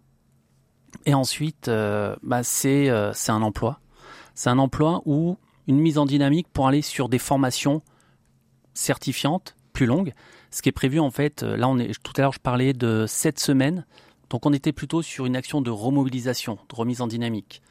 Et 1.06 1.14
ensuite, 1.14 1.68
euh, 1.68 2.16
bah, 2.22 2.42
euh, 2.66 3.12
c'est 3.14 3.32
un 3.32 3.42
emploi. 3.42 3.80
C'est 4.36 4.50
un 4.50 4.60
emploi 4.60 5.02
ou 5.06 5.38
une 5.68 5.80
mise 5.80 5.98
en 5.98 6.06
dynamique 6.06 6.48
pour 6.52 6.68
aller 6.68 6.82
sur 6.82 7.10
des 7.10 7.20
formations 7.20 7.82
certifiantes 8.74 9.56
plus 9.74 9.86
longues. 9.86 10.14
Ce 10.52 10.62
qui 10.62 10.70
est 10.70 10.74
prévu 10.74 11.00
en 11.00 11.12
fait, 11.12 11.44
là 11.44 11.70
on 11.70 11.78
est 11.78 11.98
tout 12.02 12.14
à 12.18 12.22
l'heure 12.22 12.34
je 12.34 12.40
parlais 12.40 12.74
de 12.74 13.06
sept 13.08 13.40
semaines, 13.40 13.86
donc 14.30 14.46
on 14.46 14.52
était 14.52 14.74
plutôt 14.74 15.02
sur 15.02 15.26
une 15.26 15.36
action 15.36 15.62
de 15.62 15.70
remobilisation, 15.70 16.58
de 16.70 16.76
remise 16.76 17.02
en 17.02 17.08
dynamique. 17.08 17.62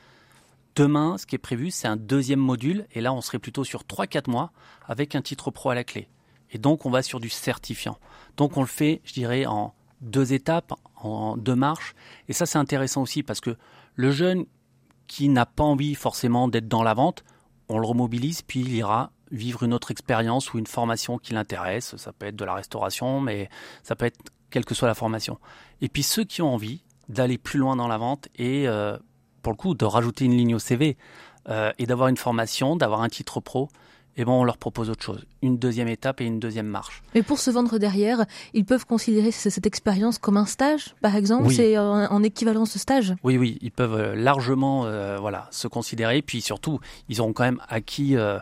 Demain, 0.77 1.19
ce 1.19 1.27
qui 1.27 1.35
est 1.35 1.39
prévu, 1.39 1.71
c'est 1.71 1.89
un 1.89 1.97
deuxième 1.97 2.39
module, 2.39 2.87
et 2.93 3.01
là 3.01 3.13
on 3.13 3.21
serait 3.21 3.39
plutôt 3.39 3.65
sur 3.65 3.83
3-4 3.83 4.31
mois 4.31 4.53
avec 4.87 5.15
un 5.15 5.21
titre 5.21 5.51
pro 5.51 5.71
à 5.71 5.75
la 5.75 5.85
clé. 5.85 6.09
Et 6.53 6.59
donc 6.59 6.87
on 6.87 6.91
va 6.91 7.03
sur 7.03 7.21
du 7.21 7.29
certifiant. 7.29 7.99
Donc 8.37 8.57
on 8.57 8.61
le 8.61 8.67
fait, 8.67 9.03
je 9.05 9.13
dirais, 9.13 9.47
en 9.47 9.75
deux 10.01 10.33
étapes, 10.33 10.73
en 10.97 11.37
deux 11.37 11.55
marches. 11.55 11.95
Et 12.29 12.33
ça, 12.33 12.47
c'est 12.47 12.59
intéressant 12.59 13.03
aussi 13.03 13.23
parce 13.23 13.41
que 13.41 13.57
le 13.95 14.11
jeune 14.11 14.47
qui 15.07 15.29
n'a 15.29 15.47
pas 15.47 15.65
envie 15.65 15.95
forcément 15.95 16.49
d'être 16.49 16.69
dans 16.69 16.83
la 16.83 16.95
vente, 16.95 17.25
on 17.69 17.79
le 17.79 17.87
remobilise, 17.87 18.43
puis 18.43 18.61
il 18.61 18.73
ira 18.75 19.13
vivre 19.31 19.63
une 19.63 19.75
autre 19.75 19.91
expérience 19.91 20.53
ou 20.53 20.59
une 20.59 20.67
formation 20.67 21.19
qui 21.19 21.35
l'intéresse. 21.35 21.97
Ça 21.97 22.13
peut 22.13 22.27
être 22.27 22.37
de 22.37 22.45
la 22.45 22.55
restauration, 22.55 23.21
mais 23.21 23.49
ça 23.83 23.95
peut 23.95 24.07
être 24.07 24.19
quelle 24.51 24.65
que 24.65 24.75
soit 24.75 24.89
la 24.89 24.95
formation. 24.95 25.39
Et 25.81 25.89
puis 25.89 26.03
ceux 26.03 26.25
qui 26.25 26.43
ont 26.43 26.53
envie 26.53 26.83
d'aller 27.09 27.39
plus 27.39 27.59
loin 27.59 27.77
dans 27.77 27.89
la 27.89 27.99
vente 27.99 28.29
et 28.37 28.69
euh, 28.69 28.97
pour 29.43 29.53
le 29.53 29.57
coup 29.57 29.75
de 29.75 29.85
rajouter 29.85 30.25
une 30.25 30.37
ligne 30.37 30.55
au 30.55 30.59
CV 30.59 30.97
euh, 31.49 31.73
et 31.79 31.87
d'avoir 31.87 32.09
une 32.09 32.17
formation, 32.17 32.77
d'avoir 32.77 33.03
un 33.03 33.09
titre 33.09 33.41
pro, 33.41 33.69
et 34.17 34.25
bon, 34.25 34.41
on 34.41 34.45
leur 34.45 34.59
propose 34.59 34.91
autre 34.91 35.03
chose, 35.03 35.25
une 35.43 35.57
deuxième 35.59 35.89
étape 35.89 36.21
et 36.21 36.25
une 36.25 36.41
deuxième 36.41 36.67
marche. 36.67 37.03
Mais 37.15 37.23
pour 37.23 37.39
se 37.39 37.51
vendre 37.51 37.79
derrière, 37.79 38.27
ils 38.55 38.65
peuvent 38.65 38.85
considérer 38.85 39.31
cette 39.31 39.67
expérience 39.67 40.19
comme 40.19 40.37
un 40.37 40.47
stage, 40.47 40.95
par 41.01 41.17
exemple? 41.17 41.51
C'est 41.53 41.79
en, 41.79 42.23
équivalence 42.23 42.75
de 42.75 42.79
stage? 42.79 43.15
Oui, 43.23 43.39
oui, 43.39 43.59
ils 43.63 43.73
peuvent 43.73 43.95
euh, 43.95 44.15
largement 44.15 44.85
euh, 44.85 45.17
voilà, 45.19 45.49
se 45.51 45.69
considérer. 45.69 46.23
Puis 46.23 46.41
surtout, 46.41 46.81
ils 47.09 47.21
auront 47.21 47.33
quand 47.33 47.45
même 47.45 47.61
acquis 47.69 48.17
euh, 48.17 48.39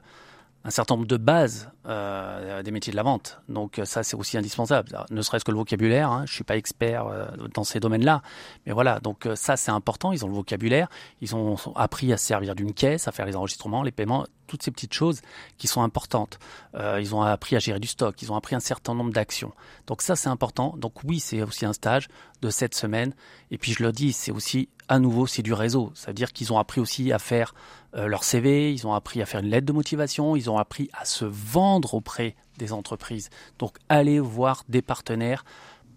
un 0.64 0.70
certain 0.70 0.96
nombre 0.96 1.06
de 1.06 1.16
bases 1.16 1.70
euh, 1.88 2.62
des 2.62 2.70
métiers 2.70 2.90
de 2.90 2.96
la 2.96 3.02
vente. 3.02 3.40
Donc 3.48 3.80
ça, 3.84 4.02
c'est 4.02 4.16
aussi 4.16 4.36
indispensable. 4.36 4.90
Ne 5.10 5.22
serait-ce 5.22 5.44
que 5.44 5.50
le 5.50 5.56
vocabulaire. 5.56 6.10
Hein. 6.10 6.24
Je 6.26 6.34
suis 6.34 6.44
pas 6.44 6.56
expert 6.56 7.06
euh, 7.06 7.26
dans 7.54 7.64
ces 7.64 7.80
domaines-là, 7.80 8.22
mais 8.66 8.72
voilà. 8.72 9.00
Donc 9.00 9.28
ça, 9.34 9.56
c'est 9.56 9.70
important. 9.70 10.12
Ils 10.12 10.24
ont 10.24 10.28
le 10.28 10.34
vocabulaire. 10.34 10.88
Ils 11.20 11.34
ont 11.34 11.56
appris 11.76 12.12
à 12.12 12.16
se 12.16 12.26
servir 12.26 12.54
d'une 12.54 12.72
caisse, 12.72 13.08
à 13.08 13.12
faire 13.12 13.26
les 13.26 13.36
enregistrements, 13.36 13.82
les 13.82 13.92
paiements 13.92 14.26
toutes 14.48 14.64
ces 14.64 14.72
petites 14.72 14.94
choses 14.94 15.20
qui 15.58 15.68
sont 15.68 15.82
importantes. 15.82 16.40
Euh, 16.74 16.98
ils 17.00 17.14
ont 17.14 17.22
appris 17.22 17.54
à 17.54 17.60
gérer 17.60 17.78
du 17.78 17.86
stock, 17.86 18.20
ils 18.20 18.32
ont 18.32 18.36
appris 18.36 18.56
un 18.56 18.60
certain 18.60 18.94
nombre 18.94 19.12
d'actions. 19.12 19.52
Donc 19.86 20.02
ça, 20.02 20.16
c'est 20.16 20.28
important. 20.28 20.74
Donc 20.76 21.04
oui, 21.04 21.20
c'est 21.20 21.42
aussi 21.42 21.64
un 21.64 21.72
stage 21.72 22.08
de 22.42 22.50
cette 22.50 22.74
semaine. 22.74 23.14
Et 23.52 23.58
puis 23.58 23.72
je 23.72 23.84
le 23.84 23.92
dis, 23.92 24.12
c'est 24.12 24.32
aussi 24.32 24.68
à 24.88 24.98
nouveau, 24.98 25.26
c'est 25.26 25.42
du 25.42 25.52
réseau. 25.52 25.92
Ça 25.94 26.08
veut 26.08 26.14
dire 26.14 26.32
qu'ils 26.32 26.52
ont 26.52 26.58
appris 26.58 26.80
aussi 26.80 27.12
à 27.12 27.18
faire 27.18 27.54
euh, 27.94 28.06
leur 28.06 28.24
CV, 28.24 28.72
ils 28.72 28.86
ont 28.86 28.94
appris 28.94 29.20
à 29.20 29.26
faire 29.26 29.40
une 29.40 29.50
lettre 29.50 29.66
de 29.66 29.72
motivation, 29.72 30.34
ils 30.34 30.50
ont 30.50 30.56
appris 30.56 30.88
à 30.94 31.04
se 31.04 31.26
vendre 31.26 31.77
auprès 31.94 32.34
des 32.58 32.72
entreprises. 32.72 33.30
Donc 33.58 33.78
allez 33.88 34.20
voir 34.20 34.64
des 34.68 34.82
partenaires 34.82 35.44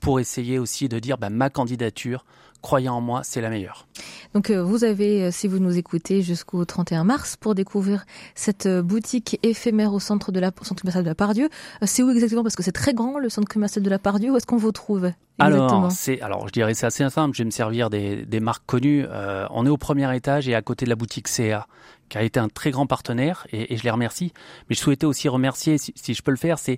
pour 0.02 0.20
essayer 0.20 0.60
aussi 0.60 0.90
de 0.90 1.00
dire 1.00 1.18
bah, 1.18 1.30
ma 1.30 1.50
candidature, 1.50 2.26
croyez 2.62 2.90
en 2.90 3.02
moi, 3.02 3.22
c'est 3.24 3.40
la 3.40 3.50
meilleure. 3.50 3.88
Donc 4.34 4.50
euh, 4.50 4.64
vous 4.64 4.84
avez, 4.84 5.24
euh, 5.24 5.32
si 5.32 5.48
vous 5.48 5.60
nous 5.60 5.78
écoutez, 5.78 6.22
jusqu'au 6.22 6.66
31 6.66 7.04
mars 7.04 7.38
pour 7.38 7.56
découvrir 7.56 8.06
cette 8.36 8.66
euh, 8.66 8.82
boutique 8.82 9.40
éphémère 9.44 9.94
au 9.94 10.00
centre 10.00 10.32
de 10.32 10.40
la 10.40 10.52
centre 10.62 10.82
commercial 10.82 11.04
de 11.04 11.10
la 11.10 11.16
Pardieu. 11.16 11.50
C'est 11.84 12.04
où 12.04 12.10
exactement? 12.10 12.44
Parce 12.44 12.56
que 12.56 12.64
c'est 12.64 12.72
très 12.72 12.94
grand 12.94 13.20
le 13.20 13.30
centre 13.30 13.48
commercial 13.48 13.84
de 13.84 13.90
la 13.90 14.00
Pardieu. 14.00 14.32
Où 14.32 14.38
est-ce 14.38 14.46
qu'on 14.46 14.58
vous 14.58 14.72
trouve 14.72 15.12
alors, 15.40 15.92
c'est, 15.92 16.22
alors, 16.22 16.48
je 16.48 16.54
dirais 16.54 16.76
c'est 16.76 16.86
assez 16.86 17.10
simple. 17.10 17.36
Je 17.36 17.42
vais 17.42 17.46
me 17.46 17.52
servir 17.52 17.90
des, 17.90 18.28
des 18.28 18.40
marques 18.40 18.64
connues. 18.68 19.08
on 19.50 19.66
est 19.66 19.70
au 19.70 19.78
premier 19.78 20.16
étage 20.16 20.48
et 20.48 20.54
à 20.54 20.62
côté 20.62 20.86
de 20.86 20.92
la 20.92 20.96
boutique 20.96 21.28
CA, 21.28 21.66
qui 22.10 22.20
a 22.20 22.22
été 22.22 22.40
un 22.40 22.48
très 22.48 22.70
grand 22.70 22.86
partenaire 22.86 23.48
et, 23.52 23.74
et 23.74 23.78
je 23.78 23.84
les 23.84 23.90
remercie. 23.90 24.34
Mais 24.70 24.76
je 24.76 24.82
souhaitais 24.82 25.08
aussi 25.08 25.30
remercier, 25.30 25.80
si, 25.80 25.94
si 25.96 26.14
je 26.14 26.22
peux 26.22 26.30
le 26.30 26.38
faire, 26.38 26.60
c'est 26.60 26.78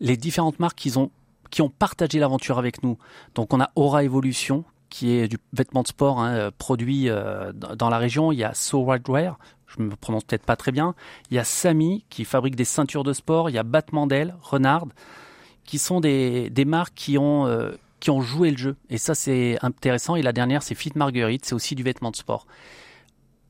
les 0.00 0.18
différentes 0.18 0.58
marques 0.58 0.76
qui 0.76 0.98
ont 0.98 1.10
qui 1.52 1.62
ont 1.62 1.68
partagé 1.68 2.18
l'aventure 2.18 2.58
avec 2.58 2.82
nous. 2.82 2.98
Donc 3.36 3.54
on 3.54 3.60
a 3.60 3.70
Aura 3.76 4.02
Evolution, 4.02 4.64
qui 4.88 5.12
est 5.12 5.28
du 5.28 5.38
vêtement 5.52 5.82
de 5.82 5.86
sport 5.86 6.18
hein, 6.18 6.32
euh, 6.32 6.50
produit 6.50 7.08
euh, 7.08 7.52
dans 7.52 7.90
la 7.90 7.98
région. 7.98 8.32
Il 8.32 8.38
y 8.38 8.44
a 8.44 8.54
So 8.54 8.82
Wear, 8.82 9.38
je 9.66 9.82
me 9.82 9.94
prononce 9.94 10.24
peut-être 10.24 10.46
pas 10.46 10.56
très 10.56 10.72
bien. 10.72 10.94
Il 11.30 11.36
y 11.36 11.38
a 11.38 11.44
Samy 11.44 12.04
qui 12.08 12.24
fabrique 12.24 12.56
des 12.56 12.64
ceintures 12.64 13.04
de 13.04 13.12
sport. 13.12 13.50
Il 13.50 13.52
y 13.52 13.58
a 13.58 13.62
Batmandel, 13.62 14.34
Renard, 14.40 14.86
qui 15.64 15.78
sont 15.78 16.00
des, 16.00 16.50
des 16.50 16.64
marques 16.64 16.94
qui 16.94 17.18
ont 17.18 17.46
euh, 17.46 17.72
qui 18.00 18.10
ont 18.10 18.22
joué 18.22 18.50
le 18.50 18.56
jeu. 18.56 18.76
Et 18.88 18.96
ça 18.96 19.14
c'est 19.14 19.58
intéressant. 19.60 20.16
Et 20.16 20.22
la 20.22 20.32
dernière 20.32 20.62
c'est 20.62 20.74
Fit 20.74 20.92
Marguerite, 20.96 21.44
c'est 21.44 21.54
aussi 21.54 21.74
du 21.74 21.82
vêtement 21.82 22.10
de 22.10 22.16
sport. 22.16 22.46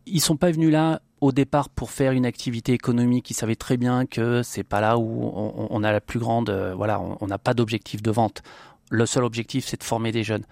Ils 0.06 0.20
sont 0.20 0.36
pas 0.36 0.50
venus 0.50 0.72
là 0.72 1.00
au 1.22 1.30
départ 1.30 1.68
pour 1.68 1.92
faire 1.92 2.10
une 2.10 2.26
activité 2.26 2.72
économique, 2.72 3.30
ils 3.30 3.34
savaient 3.34 3.54
très 3.54 3.76
bien 3.76 4.06
que 4.06 4.42
c'est 4.42 4.64
pas 4.64 4.80
là 4.80 4.98
où 4.98 5.30
on, 5.70 5.84
a 5.84 5.92
la 5.92 6.00
plus 6.00 6.18
grande, 6.18 6.50
euh, 6.50 6.74
voilà, 6.74 7.00
on 7.00 7.26
n'a 7.28 7.38
pas 7.38 7.54
d'objectif 7.54 8.02
de 8.02 8.10
vente. 8.10 8.42
Le 8.90 9.06
seul 9.06 9.22
objectif, 9.22 9.64
c'est 9.64 9.78
de 9.78 9.84
former 9.84 10.10
des 10.10 10.24
jeunes. 10.24 10.44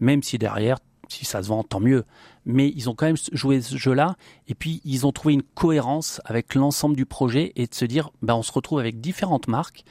Même 0.00 0.22
si 0.22 0.38
derrière, 0.38 0.78
si 1.08 1.26
ça 1.26 1.42
se 1.42 1.48
vend, 1.48 1.62
tant 1.62 1.78
mieux. 1.78 2.04
Mais 2.46 2.72
ils 2.74 2.88
ont 2.88 2.94
quand 2.94 3.04
même 3.04 3.18
joué 3.32 3.60
ce 3.60 3.76
jeu-là, 3.76 4.16
et 4.48 4.54
puis 4.54 4.80
ils 4.86 5.06
ont 5.06 5.12
trouvé 5.12 5.34
une 5.34 5.42
cohérence 5.42 6.22
avec 6.24 6.54
l'ensemble 6.54 6.96
du 6.96 7.04
projet 7.04 7.52
et 7.56 7.66
de 7.66 7.74
se 7.74 7.84
dire, 7.84 8.08
ben, 8.22 8.34
on 8.34 8.42
se 8.42 8.52
retrouve 8.52 8.78
avec 8.78 9.02
différentes 9.02 9.46
marques 9.46 9.84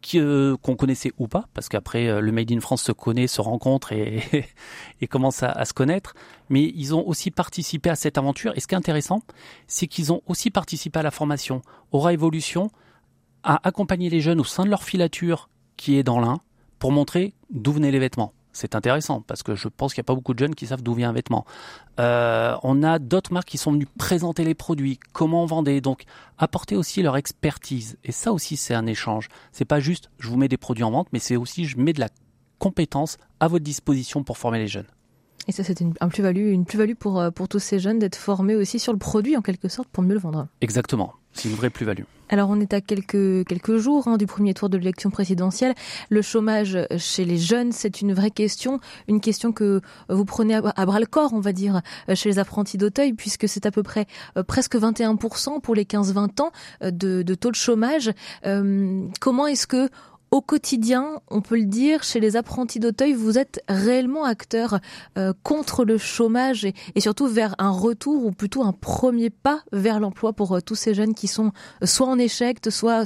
qu'on 0.00 0.76
connaissait 0.76 1.12
ou 1.18 1.28
pas, 1.28 1.46
parce 1.54 1.68
qu'après 1.68 2.08
euh, 2.08 2.20
le 2.20 2.32
Made 2.32 2.50
in 2.52 2.60
France 2.60 2.82
se 2.82 2.92
connaît, 2.92 3.26
se 3.26 3.40
rencontre 3.40 3.92
et, 3.92 4.22
et 5.00 5.06
commence 5.06 5.42
à, 5.42 5.64
se 5.64 5.72
connaître. 5.72 6.14
Mais 6.48 6.72
ils 6.74 6.94
ont 6.94 7.06
aussi 7.06 7.30
participé 7.30 7.90
à 7.90 7.96
cette 7.96 8.18
aventure. 8.18 8.52
Et 8.56 8.60
ce 8.60 8.66
qui 8.66 8.74
est 8.74 8.78
intéressant, 8.78 9.22
c'est 9.66 9.86
qu'ils 9.86 10.12
ont 10.12 10.22
aussi 10.26 10.50
participé 10.50 10.98
à 10.98 11.02
la 11.02 11.10
formation. 11.10 11.62
Aura 11.92 12.12
Evolution 12.12 12.70
a 13.42 13.66
accompagné 13.66 14.10
les 14.10 14.20
jeunes 14.20 14.40
au 14.40 14.44
sein 14.44 14.64
de 14.64 14.70
leur 14.70 14.82
filature 14.82 15.48
qui 15.76 15.96
est 15.96 16.02
dans 16.02 16.20
l'un 16.20 16.40
pour 16.78 16.92
montrer 16.92 17.34
d'où 17.50 17.72
venaient 17.72 17.90
les 17.90 17.98
vêtements 17.98 18.32
c'est 18.52 18.74
intéressant 18.74 19.20
parce 19.20 19.42
que 19.42 19.54
je 19.54 19.68
pense 19.68 19.94
qu'il 19.94 20.00
n'y 20.00 20.06
a 20.06 20.10
pas 20.10 20.14
beaucoup 20.14 20.34
de 20.34 20.38
jeunes 20.38 20.54
qui 20.54 20.66
savent 20.66 20.82
d'où 20.82 20.94
vient 20.94 21.10
un 21.10 21.12
vêtement. 21.12 21.44
Euh, 21.98 22.56
on 22.62 22.82
a 22.82 22.98
d'autres 22.98 23.32
marques 23.32 23.48
qui 23.48 23.58
sont 23.58 23.72
venues 23.72 23.86
présenter 23.98 24.44
les 24.44 24.54
produits, 24.54 24.98
comment 25.12 25.42
on 25.42 25.46
vendait, 25.46 25.80
donc 25.80 26.04
apporter 26.38 26.76
aussi 26.76 27.02
leur 27.02 27.16
expertise. 27.16 27.96
Et 28.04 28.12
ça 28.12 28.32
aussi, 28.32 28.56
c'est 28.56 28.74
un 28.74 28.86
échange. 28.86 29.28
C'est 29.52 29.64
pas 29.64 29.80
juste 29.80 30.10
je 30.18 30.28
vous 30.28 30.36
mets 30.36 30.48
des 30.48 30.56
produits 30.56 30.84
en 30.84 30.90
vente, 30.90 31.08
mais 31.12 31.18
c'est 31.18 31.36
aussi 31.36 31.64
je 31.64 31.78
mets 31.78 31.92
de 31.92 32.00
la 32.00 32.08
compétence 32.58 33.18
à 33.40 33.48
votre 33.48 33.64
disposition 33.64 34.22
pour 34.22 34.38
former 34.38 34.58
les 34.58 34.68
jeunes. 34.68 34.86
Et 35.48 35.52
ça, 35.52 35.64
c'est 35.64 35.80
une, 35.80 35.94
plus-value, 35.94 36.52
une 36.52 36.64
plus-value 36.64 36.94
pour, 36.94 37.18
euh, 37.18 37.30
pour 37.30 37.48
tous 37.48 37.58
ces 37.58 37.78
jeunes 37.78 37.98
d'être 37.98 38.16
formés 38.16 38.54
aussi 38.54 38.78
sur 38.78 38.92
le 38.92 38.98
produit 38.98 39.36
en 39.36 39.42
quelque 39.42 39.68
sorte 39.68 39.88
pour 39.88 40.02
mieux 40.02 40.14
le 40.14 40.20
vendre. 40.20 40.48
Exactement. 40.60 41.14
C'est 41.32 41.48
une 41.48 41.54
vraie 41.54 41.70
plus-value. 41.70 42.04
Alors 42.30 42.48
on 42.48 42.60
est 42.60 42.72
à 42.72 42.80
quelques 42.80 43.44
quelques 43.46 43.76
jours 43.76 44.06
hein, 44.06 44.16
du 44.16 44.26
premier 44.26 44.54
tour 44.54 44.68
de 44.68 44.78
l'élection 44.78 45.10
présidentielle. 45.10 45.74
Le 46.10 46.22
chômage 46.22 46.78
chez 46.96 47.24
les 47.24 47.38
jeunes, 47.38 47.72
c'est 47.72 48.00
une 48.00 48.14
vraie 48.14 48.30
question, 48.30 48.78
une 49.08 49.20
question 49.20 49.50
que 49.50 49.80
vous 50.08 50.24
prenez 50.24 50.54
à, 50.54 50.86
bras 50.86 51.00
le 51.00 51.06
corps, 51.06 51.32
on 51.32 51.40
va 51.40 51.52
dire, 51.52 51.80
chez 52.14 52.28
les 52.28 52.38
apprentis 52.38 52.78
d'Auteuil, 52.78 53.14
puisque 53.14 53.48
c'est 53.48 53.66
à 53.66 53.72
peu 53.72 53.82
près 53.82 54.06
euh, 54.36 54.44
presque 54.44 54.76
21% 54.76 55.60
pour 55.60 55.74
les 55.74 55.84
15-20 55.84 56.40
ans 56.40 56.52
euh, 56.84 56.92
de, 56.92 57.34
taux 57.34 57.50
de 57.50 57.56
chômage. 57.56 58.12
Euh, 58.46 59.04
comment 59.20 59.48
est-ce 59.48 59.66
que 59.66 59.88
au 60.30 60.40
quotidien, 60.40 61.20
on 61.28 61.40
peut 61.40 61.58
le 61.58 61.66
dire, 61.66 62.04
chez 62.04 62.20
les 62.20 62.36
apprentis 62.36 62.78
d'Auteuil, 62.78 63.14
vous 63.14 63.36
êtes 63.36 63.62
réellement 63.68 64.24
acteur 64.24 64.78
euh, 65.18 65.32
contre 65.42 65.84
le 65.84 65.98
chômage 65.98 66.64
et, 66.64 67.00
surtout 67.00 67.26
vers 67.26 67.56
un 67.58 67.70
retour 67.70 68.24
ou 68.24 68.30
plutôt 68.30 68.62
un 68.62 68.72
premier 68.72 69.30
pas 69.30 69.62
vers 69.72 69.98
l'emploi 69.98 70.32
pour 70.32 70.54
euh, 70.54 70.60
tous 70.60 70.76
ces 70.76 70.94
jeunes 70.94 71.14
qui 71.14 71.26
sont 71.26 71.50
euh, 71.82 71.86
soit 71.86 72.06
en 72.06 72.18
échec, 72.18 72.58
soit, 72.70 73.04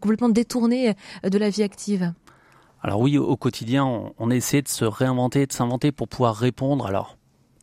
complètement 0.00 0.28
détournés 0.28 0.94
de 1.22 1.38
la 1.38 1.48
vie 1.48 1.62
active. 1.62 2.12
Alors 2.82 3.00
oui, 3.00 3.18
au 3.18 3.36
quotidien, 3.36 4.12
on, 4.18 4.30
essaie 4.30 4.62
de 4.62 4.68
se 4.68 4.84
réinventer, 4.84 5.46
de 5.46 5.52
s'inventer 5.52 5.92
pour 5.92 6.08
pouvoir 6.08 6.34
répondre. 6.36 6.86
Alors 6.86 7.16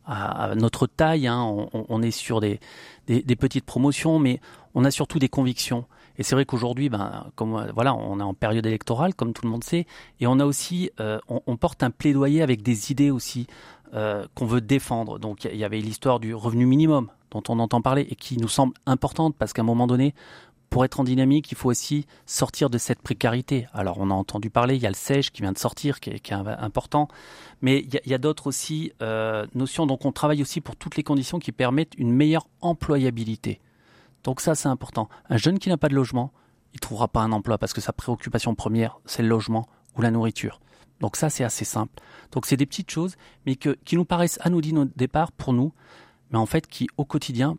à, 0.06 0.54
notre 0.54 0.86
taille, 0.86 1.26
hein, 1.26 1.42
on, 1.72 2.02
est 2.02 2.10
sur 2.10 2.40
des 2.40 2.58
petites 3.06 3.64
promotions, 3.64 4.18
mais 4.18 4.40
on 4.74 4.84
a 4.84 4.90
surtout 4.90 5.18
des 5.18 5.28
convictions. 5.28 5.86
Et 6.18 6.22
c'est 6.22 6.34
vrai 6.34 6.44
qu'aujourd'hui, 6.44 6.88
ben, 6.88 7.26
comme 7.34 7.70
voilà, 7.74 7.94
on 7.94 8.20
est 8.20 8.22
en 8.22 8.34
période 8.34 8.66
électorale, 8.66 9.14
comme 9.14 9.32
tout 9.32 9.44
le 9.44 9.50
monde 9.50 9.64
sait, 9.64 9.86
et 10.20 10.26
on 10.26 10.38
a 10.38 10.44
aussi, 10.44 10.90
euh, 11.00 11.18
on, 11.28 11.56
porte 11.56 11.82
un 11.82 11.90
plaidoyer 11.90 12.42
avec 12.42 12.62
des 12.62 12.92
idées 12.92 13.10
aussi 13.10 13.46
euh, 13.94 14.26
qu'on 14.34 14.46
veut 14.46 14.60
défendre. 14.60 15.18
Donc 15.18 15.44
il 15.44 15.56
y 15.56 15.64
avait 15.64 15.80
l'histoire 15.80 16.20
du 16.20 16.34
revenu 16.34 16.66
minimum 16.66 17.10
dont 17.30 17.42
on 17.48 17.58
entend 17.58 17.82
parler 17.82 18.06
et 18.08 18.14
qui 18.14 18.38
nous 18.38 18.48
semble 18.48 18.74
importante 18.86 19.34
parce 19.36 19.52
qu'à 19.52 19.62
un 19.62 19.66
moment 19.66 19.86
donné, 19.86 20.14
pour 20.70 20.84
être 20.84 21.00
en 21.00 21.04
dynamique, 21.04 21.50
il 21.52 21.56
faut 21.56 21.70
aussi 21.70 22.06
sortir 22.26 22.70
de 22.70 22.78
cette 22.78 23.00
précarité. 23.00 23.66
Alors, 23.72 23.98
on 23.98 24.10
a 24.10 24.14
entendu 24.14 24.50
parler, 24.50 24.76
il 24.76 24.82
y 24.82 24.86
a 24.86 24.90
le 24.90 24.96
sèche 24.96 25.30
qui 25.30 25.42
vient 25.42 25.52
de 25.52 25.58
sortir, 25.58 26.00
qui 26.00 26.10
est, 26.10 26.32
important, 26.32 27.08
mais 27.62 27.80
il 27.80 28.10
y 28.10 28.14
a, 28.14 28.18
d'autres 28.18 28.48
aussi 28.48 28.92
euh, 29.00 29.46
notions. 29.54 29.86
Donc, 29.86 30.04
on 30.04 30.12
travaille 30.12 30.42
aussi 30.42 30.60
pour 30.60 30.76
toutes 30.76 30.96
les 30.96 31.02
conditions 31.02 31.38
qui 31.38 31.52
permettent 31.52 31.94
une 31.98 32.12
meilleure 32.12 32.46
employabilité. 32.60 33.60
Donc 34.26 34.40
ça, 34.40 34.56
c'est 34.56 34.66
important. 34.66 35.08
Un 35.30 35.36
jeune 35.36 35.60
qui 35.60 35.68
n'a 35.68 35.76
pas 35.76 35.88
de 35.88 35.94
logement, 35.94 36.32
il 36.74 36.80
trouvera 36.80 37.06
pas 37.06 37.20
un 37.20 37.30
emploi 37.30 37.58
parce 37.58 37.72
que 37.72 37.80
sa 37.80 37.92
préoccupation 37.92 38.56
première, 38.56 38.98
c'est 39.04 39.22
le 39.22 39.28
logement 39.28 39.68
ou 39.96 40.02
la 40.02 40.10
nourriture. 40.10 40.58
Donc 40.98 41.14
ça, 41.14 41.30
c'est 41.30 41.44
assez 41.44 41.64
simple. 41.64 42.02
Donc 42.32 42.44
c'est 42.44 42.56
des 42.56 42.66
petites 42.66 42.90
choses, 42.90 43.14
mais 43.46 43.54
qui 43.54 43.94
nous 43.94 44.04
paraissent 44.04 44.40
anodines 44.42 44.78
au 44.78 44.84
départ 44.84 45.30
pour 45.30 45.52
nous, 45.52 45.72
mais 46.32 46.38
en 46.38 46.46
fait 46.46 46.66
qui, 46.66 46.88
au 46.96 47.04
quotidien, 47.04 47.56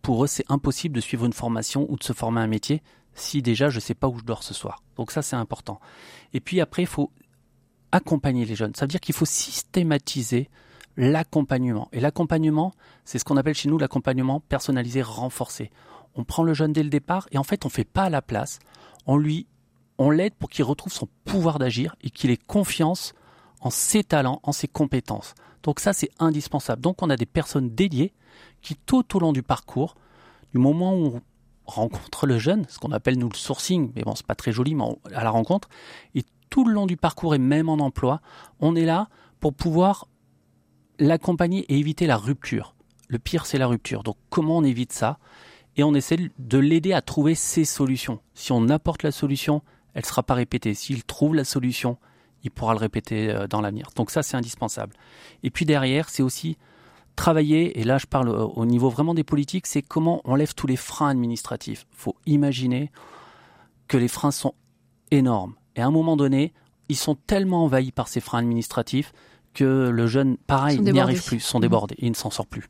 pour 0.00 0.22
eux, 0.22 0.28
c'est 0.28 0.44
impossible 0.48 0.94
de 0.94 1.00
suivre 1.00 1.26
une 1.26 1.32
formation 1.32 1.90
ou 1.90 1.96
de 1.96 2.04
se 2.04 2.12
former 2.12 2.40
à 2.40 2.44
un 2.44 2.46
métier 2.46 2.84
si 3.14 3.42
déjà 3.42 3.68
je 3.68 3.78
ne 3.78 3.80
sais 3.80 3.94
pas 3.94 4.06
où 4.06 4.16
je 4.16 4.24
dors 4.24 4.44
ce 4.44 4.54
soir. 4.54 4.84
Donc 4.94 5.10
ça, 5.10 5.22
c'est 5.22 5.34
important. 5.34 5.80
Et 6.32 6.38
puis 6.38 6.60
après, 6.60 6.82
il 6.82 6.88
faut 6.88 7.10
accompagner 7.90 8.44
les 8.44 8.54
jeunes. 8.54 8.76
Ça 8.76 8.84
veut 8.84 8.90
dire 8.90 9.00
qu'il 9.00 9.14
faut 9.16 9.24
systématiser 9.24 10.50
l'accompagnement. 10.96 11.88
Et 11.92 11.98
l'accompagnement, 11.98 12.72
c'est 13.04 13.18
ce 13.18 13.24
qu'on 13.24 13.36
appelle 13.36 13.56
chez 13.56 13.68
nous 13.68 13.76
l'accompagnement 13.76 14.38
personnalisé 14.38 15.02
renforcé 15.02 15.72
on 16.16 16.24
prend 16.24 16.42
le 16.42 16.54
jeune 16.54 16.72
dès 16.72 16.82
le 16.82 16.90
départ 16.90 17.28
et 17.30 17.38
en 17.38 17.44
fait 17.44 17.64
on 17.64 17.68
fait 17.68 17.84
pas 17.84 18.04
à 18.04 18.10
la 18.10 18.22
place, 18.22 18.58
on 19.06 19.16
lui 19.16 19.46
on 19.98 20.10
l'aide 20.10 20.34
pour 20.34 20.50
qu'il 20.50 20.64
retrouve 20.64 20.92
son 20.92 21.08
pouvoir 21.24 21.58
d'agir 21.58 21.96
et 22.02 22.10
qu'il 22.10 22.30
ait 22.30 22.36
confiance 22.36 23.14
en 23.60 23.70
ses 23.70 24.04
talents, 24.04 24.40
en 24.42 24.52
ses 24.52 24.68
compétences. 24.68 25.34
Donc 25.62 25.80
ça 25.80 25.92
c'est 25.92 26.10
indispensable. 26.18 26.82
Donc 26.82 27.02
on 27.02 27.10
a 27.10 27.16
des 27.16 27.26
personnes 27.26 27.70
dédiées 27.70 28.12
qui 28.60 28.76
tout 28.76 29.16
au 29.16 29.20
long 29.20 29.32
du 29.32 29.42
parcours, 29.42 29.94
du 30.52 30.58
moment 30.58 30.94
où 30.94 31.06
on 31.06 31.22
rencontre 31.70 32.26
le 32.26 32.38
jeune, 32.38 32.66
ce 32.68 32.78
qu'on 32.78 32.92
appelle 32.92 33.18
nous 33.18 33.28
le 33.28 33.36
sourcing, 33.36 33.90
mais 33.94 34.02
bon 34.02 34.14
c'est 34.14 34.26
pas 34.26 34.34
très 34.34 34.52
joli, 34.52 34.74
mais 34.74 34.84
à 35.14 35.24
la 35.24 35.30
rencontre, 35.30 35.68
et 36.14 36.24
tout 36.50 36.64
le 36.64 36.72
long 36.72 36.86
du 36.86 36.96
parcours 36.96 37.34
et 37.34 37.38
même 37.38 37.68
en 37.68 37.78
emploi, 37.78 38.20
on 38.60 38.76
est 38.76 38.84
là 38.84 39.08
pour 39.40 39.52
pouvoir 39.54 40.06
l'accompagner 40.98 41.60
et 41.68 41.78
éviter 41.78 42.06
la 42.06 42.16
rupture. 42.16 42.74
Le 43.08 43.18
pire 43.18 43.46
c'est 43.46 43.58
la 43.58 43.66
rupture. 43.66 44.02
Donc 44.02 44.16
comment 44.30 44.58
on 44.58 44.64
évite 44.64 44.92
ça? 44.92 45.18
Et 45.76 45.84
on 45.84 45.94
essaie 45.94 46.16
de 46.38 46.58
l'aider 46.58 46.92
à 46.92 47.02
trouver 47.02 47.34
ses 47.34 47.64
solutions. 47.64 48.20
Si 48.34 48.52
on 48.52 48.68
apporte 48.68 49.02
la 49.02 49.12
solution, 49.12 49.62
elle 49.94 50.02
ne 50.02 50.06
sera 50.06 50.22
pas 50.22 50.34
répétée. 50.34 50.74
S'il 50.74 51.04
trouve 51.04 51.34
la 51.34 51.44
solution, 51.44 51.98
il 52.42 52.50
pourra 52.50 52.72
le 52.72 52.78
répéter 52.78 53.30
euh, 53.30 53.46
dans 53.46 53.60
l'avenir. 53.60 53.88
Donc 53.96 54.10
ça, 54.10 54.22
c'est 54.22 54.36
indispensable. 54.36 54.94
Et 55.42 55.50
puis 55.50 55.64
derrière, 55.64 56.08
c'est 56.08 56.22
aussi 56.22 56.56
travailler, 57.16 57.80
et 57.80 57.84
là 57.84 57.96
je 57.96 58.06
parle 58.06 58.28
au 58.28 58.66
niveau 58.66 58.90
vraiment 58.90 59.14
des 59.14 59.24
politiques, 59.24 59.66
c'est 59.66 59.80
comment 59.80 60.20
on 60.24 60.34
lève 60.34 60.54
tous 60.54 60.66
les 60.66 60.76
freins 60.76 61.08
administratifs. 61.08 61.86
Il 61.92 61.96
faut 61.96 62.16
imaginer 62.26 62.90
que 63.88 63.96
les 63.96 64.08
freins 64.08 64.30
sont 64.30 64.54
énormes. 65.10 65.54
Et 65.76 65.80
à 65.80 65.86
un 65.86 65.90
moment 65.90 66.16
donné, 66.16 66.52
ils 66.88 66.96
sont 66.96 67.14
tellement 67.14 67.64
envahis 67.64 67.92
par 67.92 68.08
ces 68.08 68.20
freins 68.20 68.40
administratifs 68.40 69.12
que 69.54 69.88
le 69.88 70.06
jeune, 70.06 70.36
pareil, 70.36 70.78
n'y 70.80 71.00
arrive 71.00 71.24
plus, 71.24 71.40
sont 71.40 71.60
débordés, 71.60 71.96
il 71.98 72.10
ne 72.10 72.14
s'en 72.14 72.30
sort 72.30 72.46
plus. 72.46 72.68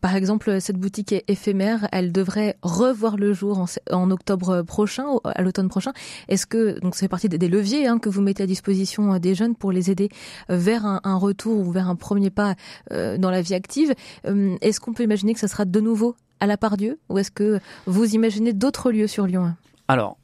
Par 0.00 0.16
exemple, 0.16 0.60
cette 0.60 0.78
boutique 0.78 1.14
éphémère, 1.28 1.88
elle 1.92 2.12
devrait 2.12 2.56
revoir 2.62 3.16
le 3.16 3.32
jour 3.32 3.66
en, 3.90 4.10
octobre 4.10 4.62
prochain, 4.62 5.04
à 5.24 5.42
l'automne 5.42 5.68
prochain. 5.68 5.92
Est-ce 6.28 6.46
que 6.46 6.80
donc 6.80 6.94
c'est 6.94 7.08
partie 7.08 7.28
des 7.28 7.48
leviers 7.48 7.86
hein, 7.86 7.98
que 7.98 8.08
vous 8.08 8.22
mettez 8.22 8.42
à 8.42 8.46
disposition 8.46 9.18
des 9.18 9.34
jeunes 9.34 9.54
pour 9.54 9.72
les 9.72 9.90
aider 9.90 10.08
vers 10.48 10.86
un, 10.86 11.16
retour 11.16 11.66
ou 11.66 11.70
vers 11.70 11.88
un 11.88 11.96
premier 11.96 12.30
pas 12.30 12.54
dans 12.90 13.30
la 13.30 13.42
vie 13.42 13.54
active 13.54 13.94
Est-ce 14.24 14.80
qu'on 14.80 14.94
peut 14.94 15.02
imaginer 15.02 15.34
que 15.34 15.40
ça 15.40 15.48
sera 15.48 15.64
de 15.64 15.80
nouveau 15.80 16.16
à 16.40 16.46
la 16.46 16.56
part 16.56 16.76
Dieu? 16.76 16.98
Ou 17.08 17.18
est-ce 17.18 17.30
que 17.30 17.60
vous 17.86 18.14
imaginez 18.14 18.52
d'autres 18.52 18.90
lieux 18.90 19.06
sur 19.06 19.26
Lyon? 19.26 19.54
Alors, 19.86 20.16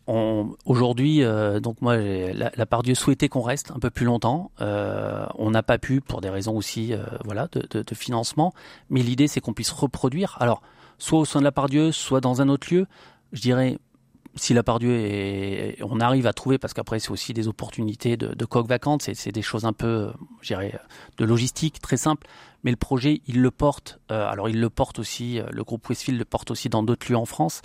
aujourd'hui, 0.64 1.22
euh, 1.22 1.60
donc 1.60 1.82
moi, 1.82 1.98
la, 1.98 2.50
la 2.54 2.66
part 2.66 2.82
Dieu 2.82 2.94
souhaitait 2.94 3.28
qu'on 3.28 3.42
reste 3.42 3.70
un 3.72 3.78
peu 3.78 3.90
plus 3.90 4.06
longtemps. 4.06 4.50
Euh, 4.62 5.26
on 5.34 5.50
n'a 5.50 5.62
pas 5.62 5.76
pu 5.76 6.00
pour 6.00 6.22
des 6.22 6.30
raisons 6.30 6.56
aussi, 6.56 6.94
euh, 6.94 7.04
voilà, 7.26 7.46
de, 7.52 7.66
de, 7.68 7.82
de, 7.82 7.94
financement. 7.94 8.54
Mais 8.88 9.02
l'idée, 9.02 9.28
c'est 9.28 9.40
qu'on 9.42 9.52
puisse 9.52 9.70
reproduire. 9.70 10.38
Alors, 10.40 10.62
soit 10.96 11.18
au 11.18 11.24
sein 11.26 11.40
de 11.40 11.44
la 11.44 11.52
part 11.52 11.68
Dieu, 11.68 11.92
soit 11.92 12.22
dans 12.22 12.40
un 12.40 12.48
autre 12.48 12.72
lieu. 12.72 12.86
Je 13.32 13.42
dirais 13.42 13.78
si 14.36 14.54
la 14.54 14.62
part 14.62 14.78
Dieu 14.78 14.96
est, 14.96 15.78
on 15.82 16.00
arrive 16.00 16.26
à 16.26 16.32
trouver, 16.32 16.58
parce 16.58 16.72
qu'après 16.72 17.00
c'est 17.00 17.10
aussi 17.10 17.32
des 17.32 17.48
opportunités 17.48 18.16
de, 18.16 18.34
de 18.34 18.44
coques 18.44 18.68
vacantes, 18.68 19.02
c'est 19.02 19.32
des 19.32 19.42
choses 19.42 19.64
un 19.64 19.72
peu, 19.72 20.12
je 20.40 20.48
dirais, 20.48 20.78
de 21.18 21.24
logistique 21.24 21.80
très 21.80 21.96
simple. 21.96 22.26
Mais 22.62 22.70
le 22.70 22.76
projet, 22.76 23.22
il 23.26 23.40
le 23.40 23.50
porte. 23.50 23.98
Euh, 24.10 24.28
alors 24.28 24.48
il 24.48 24.60
le 24.60 24.70
porte 24.70 24.98
aussi, 24.98 25.38
euh, 25.38 25.46
le 25.50 25.64
groupe 25.64 25.88
Westfield 25.88 26.18
le 26.18 26.24
porte 26.24 26.50
aussi 26.50 26.68
dans 26.68 26.82
d'autres 26.82 27.10
lieux 27.10 27.16
en 27.16 27.24
France. 27.24 27.62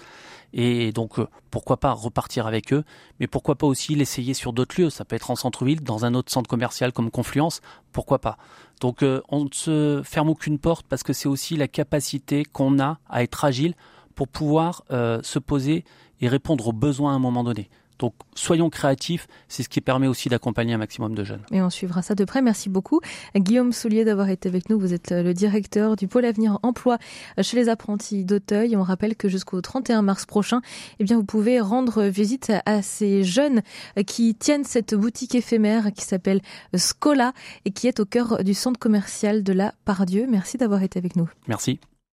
Et 0.54 0.92
donc 0.94 1.20
euh, 1.20 1.28
pourquoi 1.52 1.78
pas 1.78 1.92
repartir 1.92 2.48
avec 2.48 2.72
eux, 2.72 2.84
mais 3.20 3.28
pourquoi 3.28 3.56
pas 3.56 3.68
aussi 3.68 3.96
l'essayer 3.96 4.34
sur 4.34 4.54
d'autres 4.54 4.80
lieux. 4.80 4.90
Ça 4.90 5.04
peut 5.04 5.16
être 5.16 5.32
en 5.32 5.36
centre-ville, 5.36 5.82
dans 5.82 6.06
un 6.06 6.14
autre 6.14 6.32
centre 6.32 6.50
commercial 6.50 6.94
comme 6.94 7.12
Confluence, 7.12 7.62
pourquoi 7.92 8.20
pas. 8.20 8.38
Donc 8.82 9.04
on 9.30 9.46
ne 9.46 9.50
se 9.54 10.02
ferme 10.04 10.30
aucune 10.30 10.60
porte 10.60 10.86
parce 10.88 11.04
que 11.04 11.14
c'est 11.14 11.30
aussi 11.30 11.56
la 11.56 11.68
capacité 11.68 12.44
qu'on 12.44 12.80
a 12.80 13.00
à 13.10 13.24
être 13.24 13.46
agile 13.46 13.74
pour 14.16 14.28
pouvoir 14.28 14.84
se 14.90 15.40
poser 15.40 15.84
et 16.22 16.28
répondre 16.28 16.68
aux 16.68 16.74
besoins 16.74 17.12
à 17.12 17.16
un 17.16 17.20
moment 17.20 17.44
donné. 17.44 17.70
Donc 17.98 18.14
soyons 18.36 18.70
créatifs, 18.70 19.28
c'est 19.48 19.64
ce 19.64 19.70
qui 19.70 19.80
permet 19.80 20.08
aussi 20.08 20.28
d'accompagner 20.28 20.74
un 20.74 20.78
maximum 20.78 21.16
de 21.16 21.24
jeunes. 21.24 21.44
Et 21.52 21.62
on 21.62 21.70
suivra 21.70 22.02
ça 22.02 22.14
de 22.14 22.26
près. 22.26 22.42
Merci 22.42 22.68
beaucoup 22.68 23.00
Guillaume 23.36 23.72
Soulier 23.72 24.04
d'avoir 24.04 24.30
été 24.30 24.50
avec 24.50 24.70
nous. 24.70 24.78
Vous 24.78 24.94
êtes 24.94 25.12
le 25.12 25.34
directeur 25.34 25.96
du 25.96 26.10
pôle 26.10 26.26
avenir 26.26 26.60
emploi 26.62 26.98
chez 27.42 27.56
les 27.56 27.70
apprentis 27.70 28.26
d'Auteuil. 28.26 28.76
On 28.76 28.84
rappelle 28.84 29.16
que 29.16 29.30
jusqu'au 29.30 29.62
31 29.62 30.02
mars 30.02 30.26
prochain, 30.26 30.60
eh 31.00 31.06
bien 31.06 31.16
vous 31.16 31.24
pouvez 31.24 31.62
rendre 31.62 32.04
visite 32.04 32.52
à 32.66 32.82
ces 32.82 33.24
jeunes 33.24 33.62
qui 34.06 34.36
tiennent 34.36 34.66
cette 34.66 34.94
boutique 34.94 35.34
éphémère 35.34 35.94
qui 35.94 36.04
s'appelle 36.04 36.42
Scola 36.76 37.32
et 37.64 37.72
qui 37.72 37.88
est 37.88 38.02
au 38.02 38.06
cœur 38.06 38.44
du 38.44 38.54
centre 38.54 38.78
commercial 38.78 39.42
de 39.42 39.54
la 39.54 39.74
Pardieu. 39.86 40.28
Merci 40.30 40.58
d'avoir 40.58 40.84
été 40.84 41.00
avec 41.00 41.16
nous. 41.16 41.30
Merci. 41.48 41.80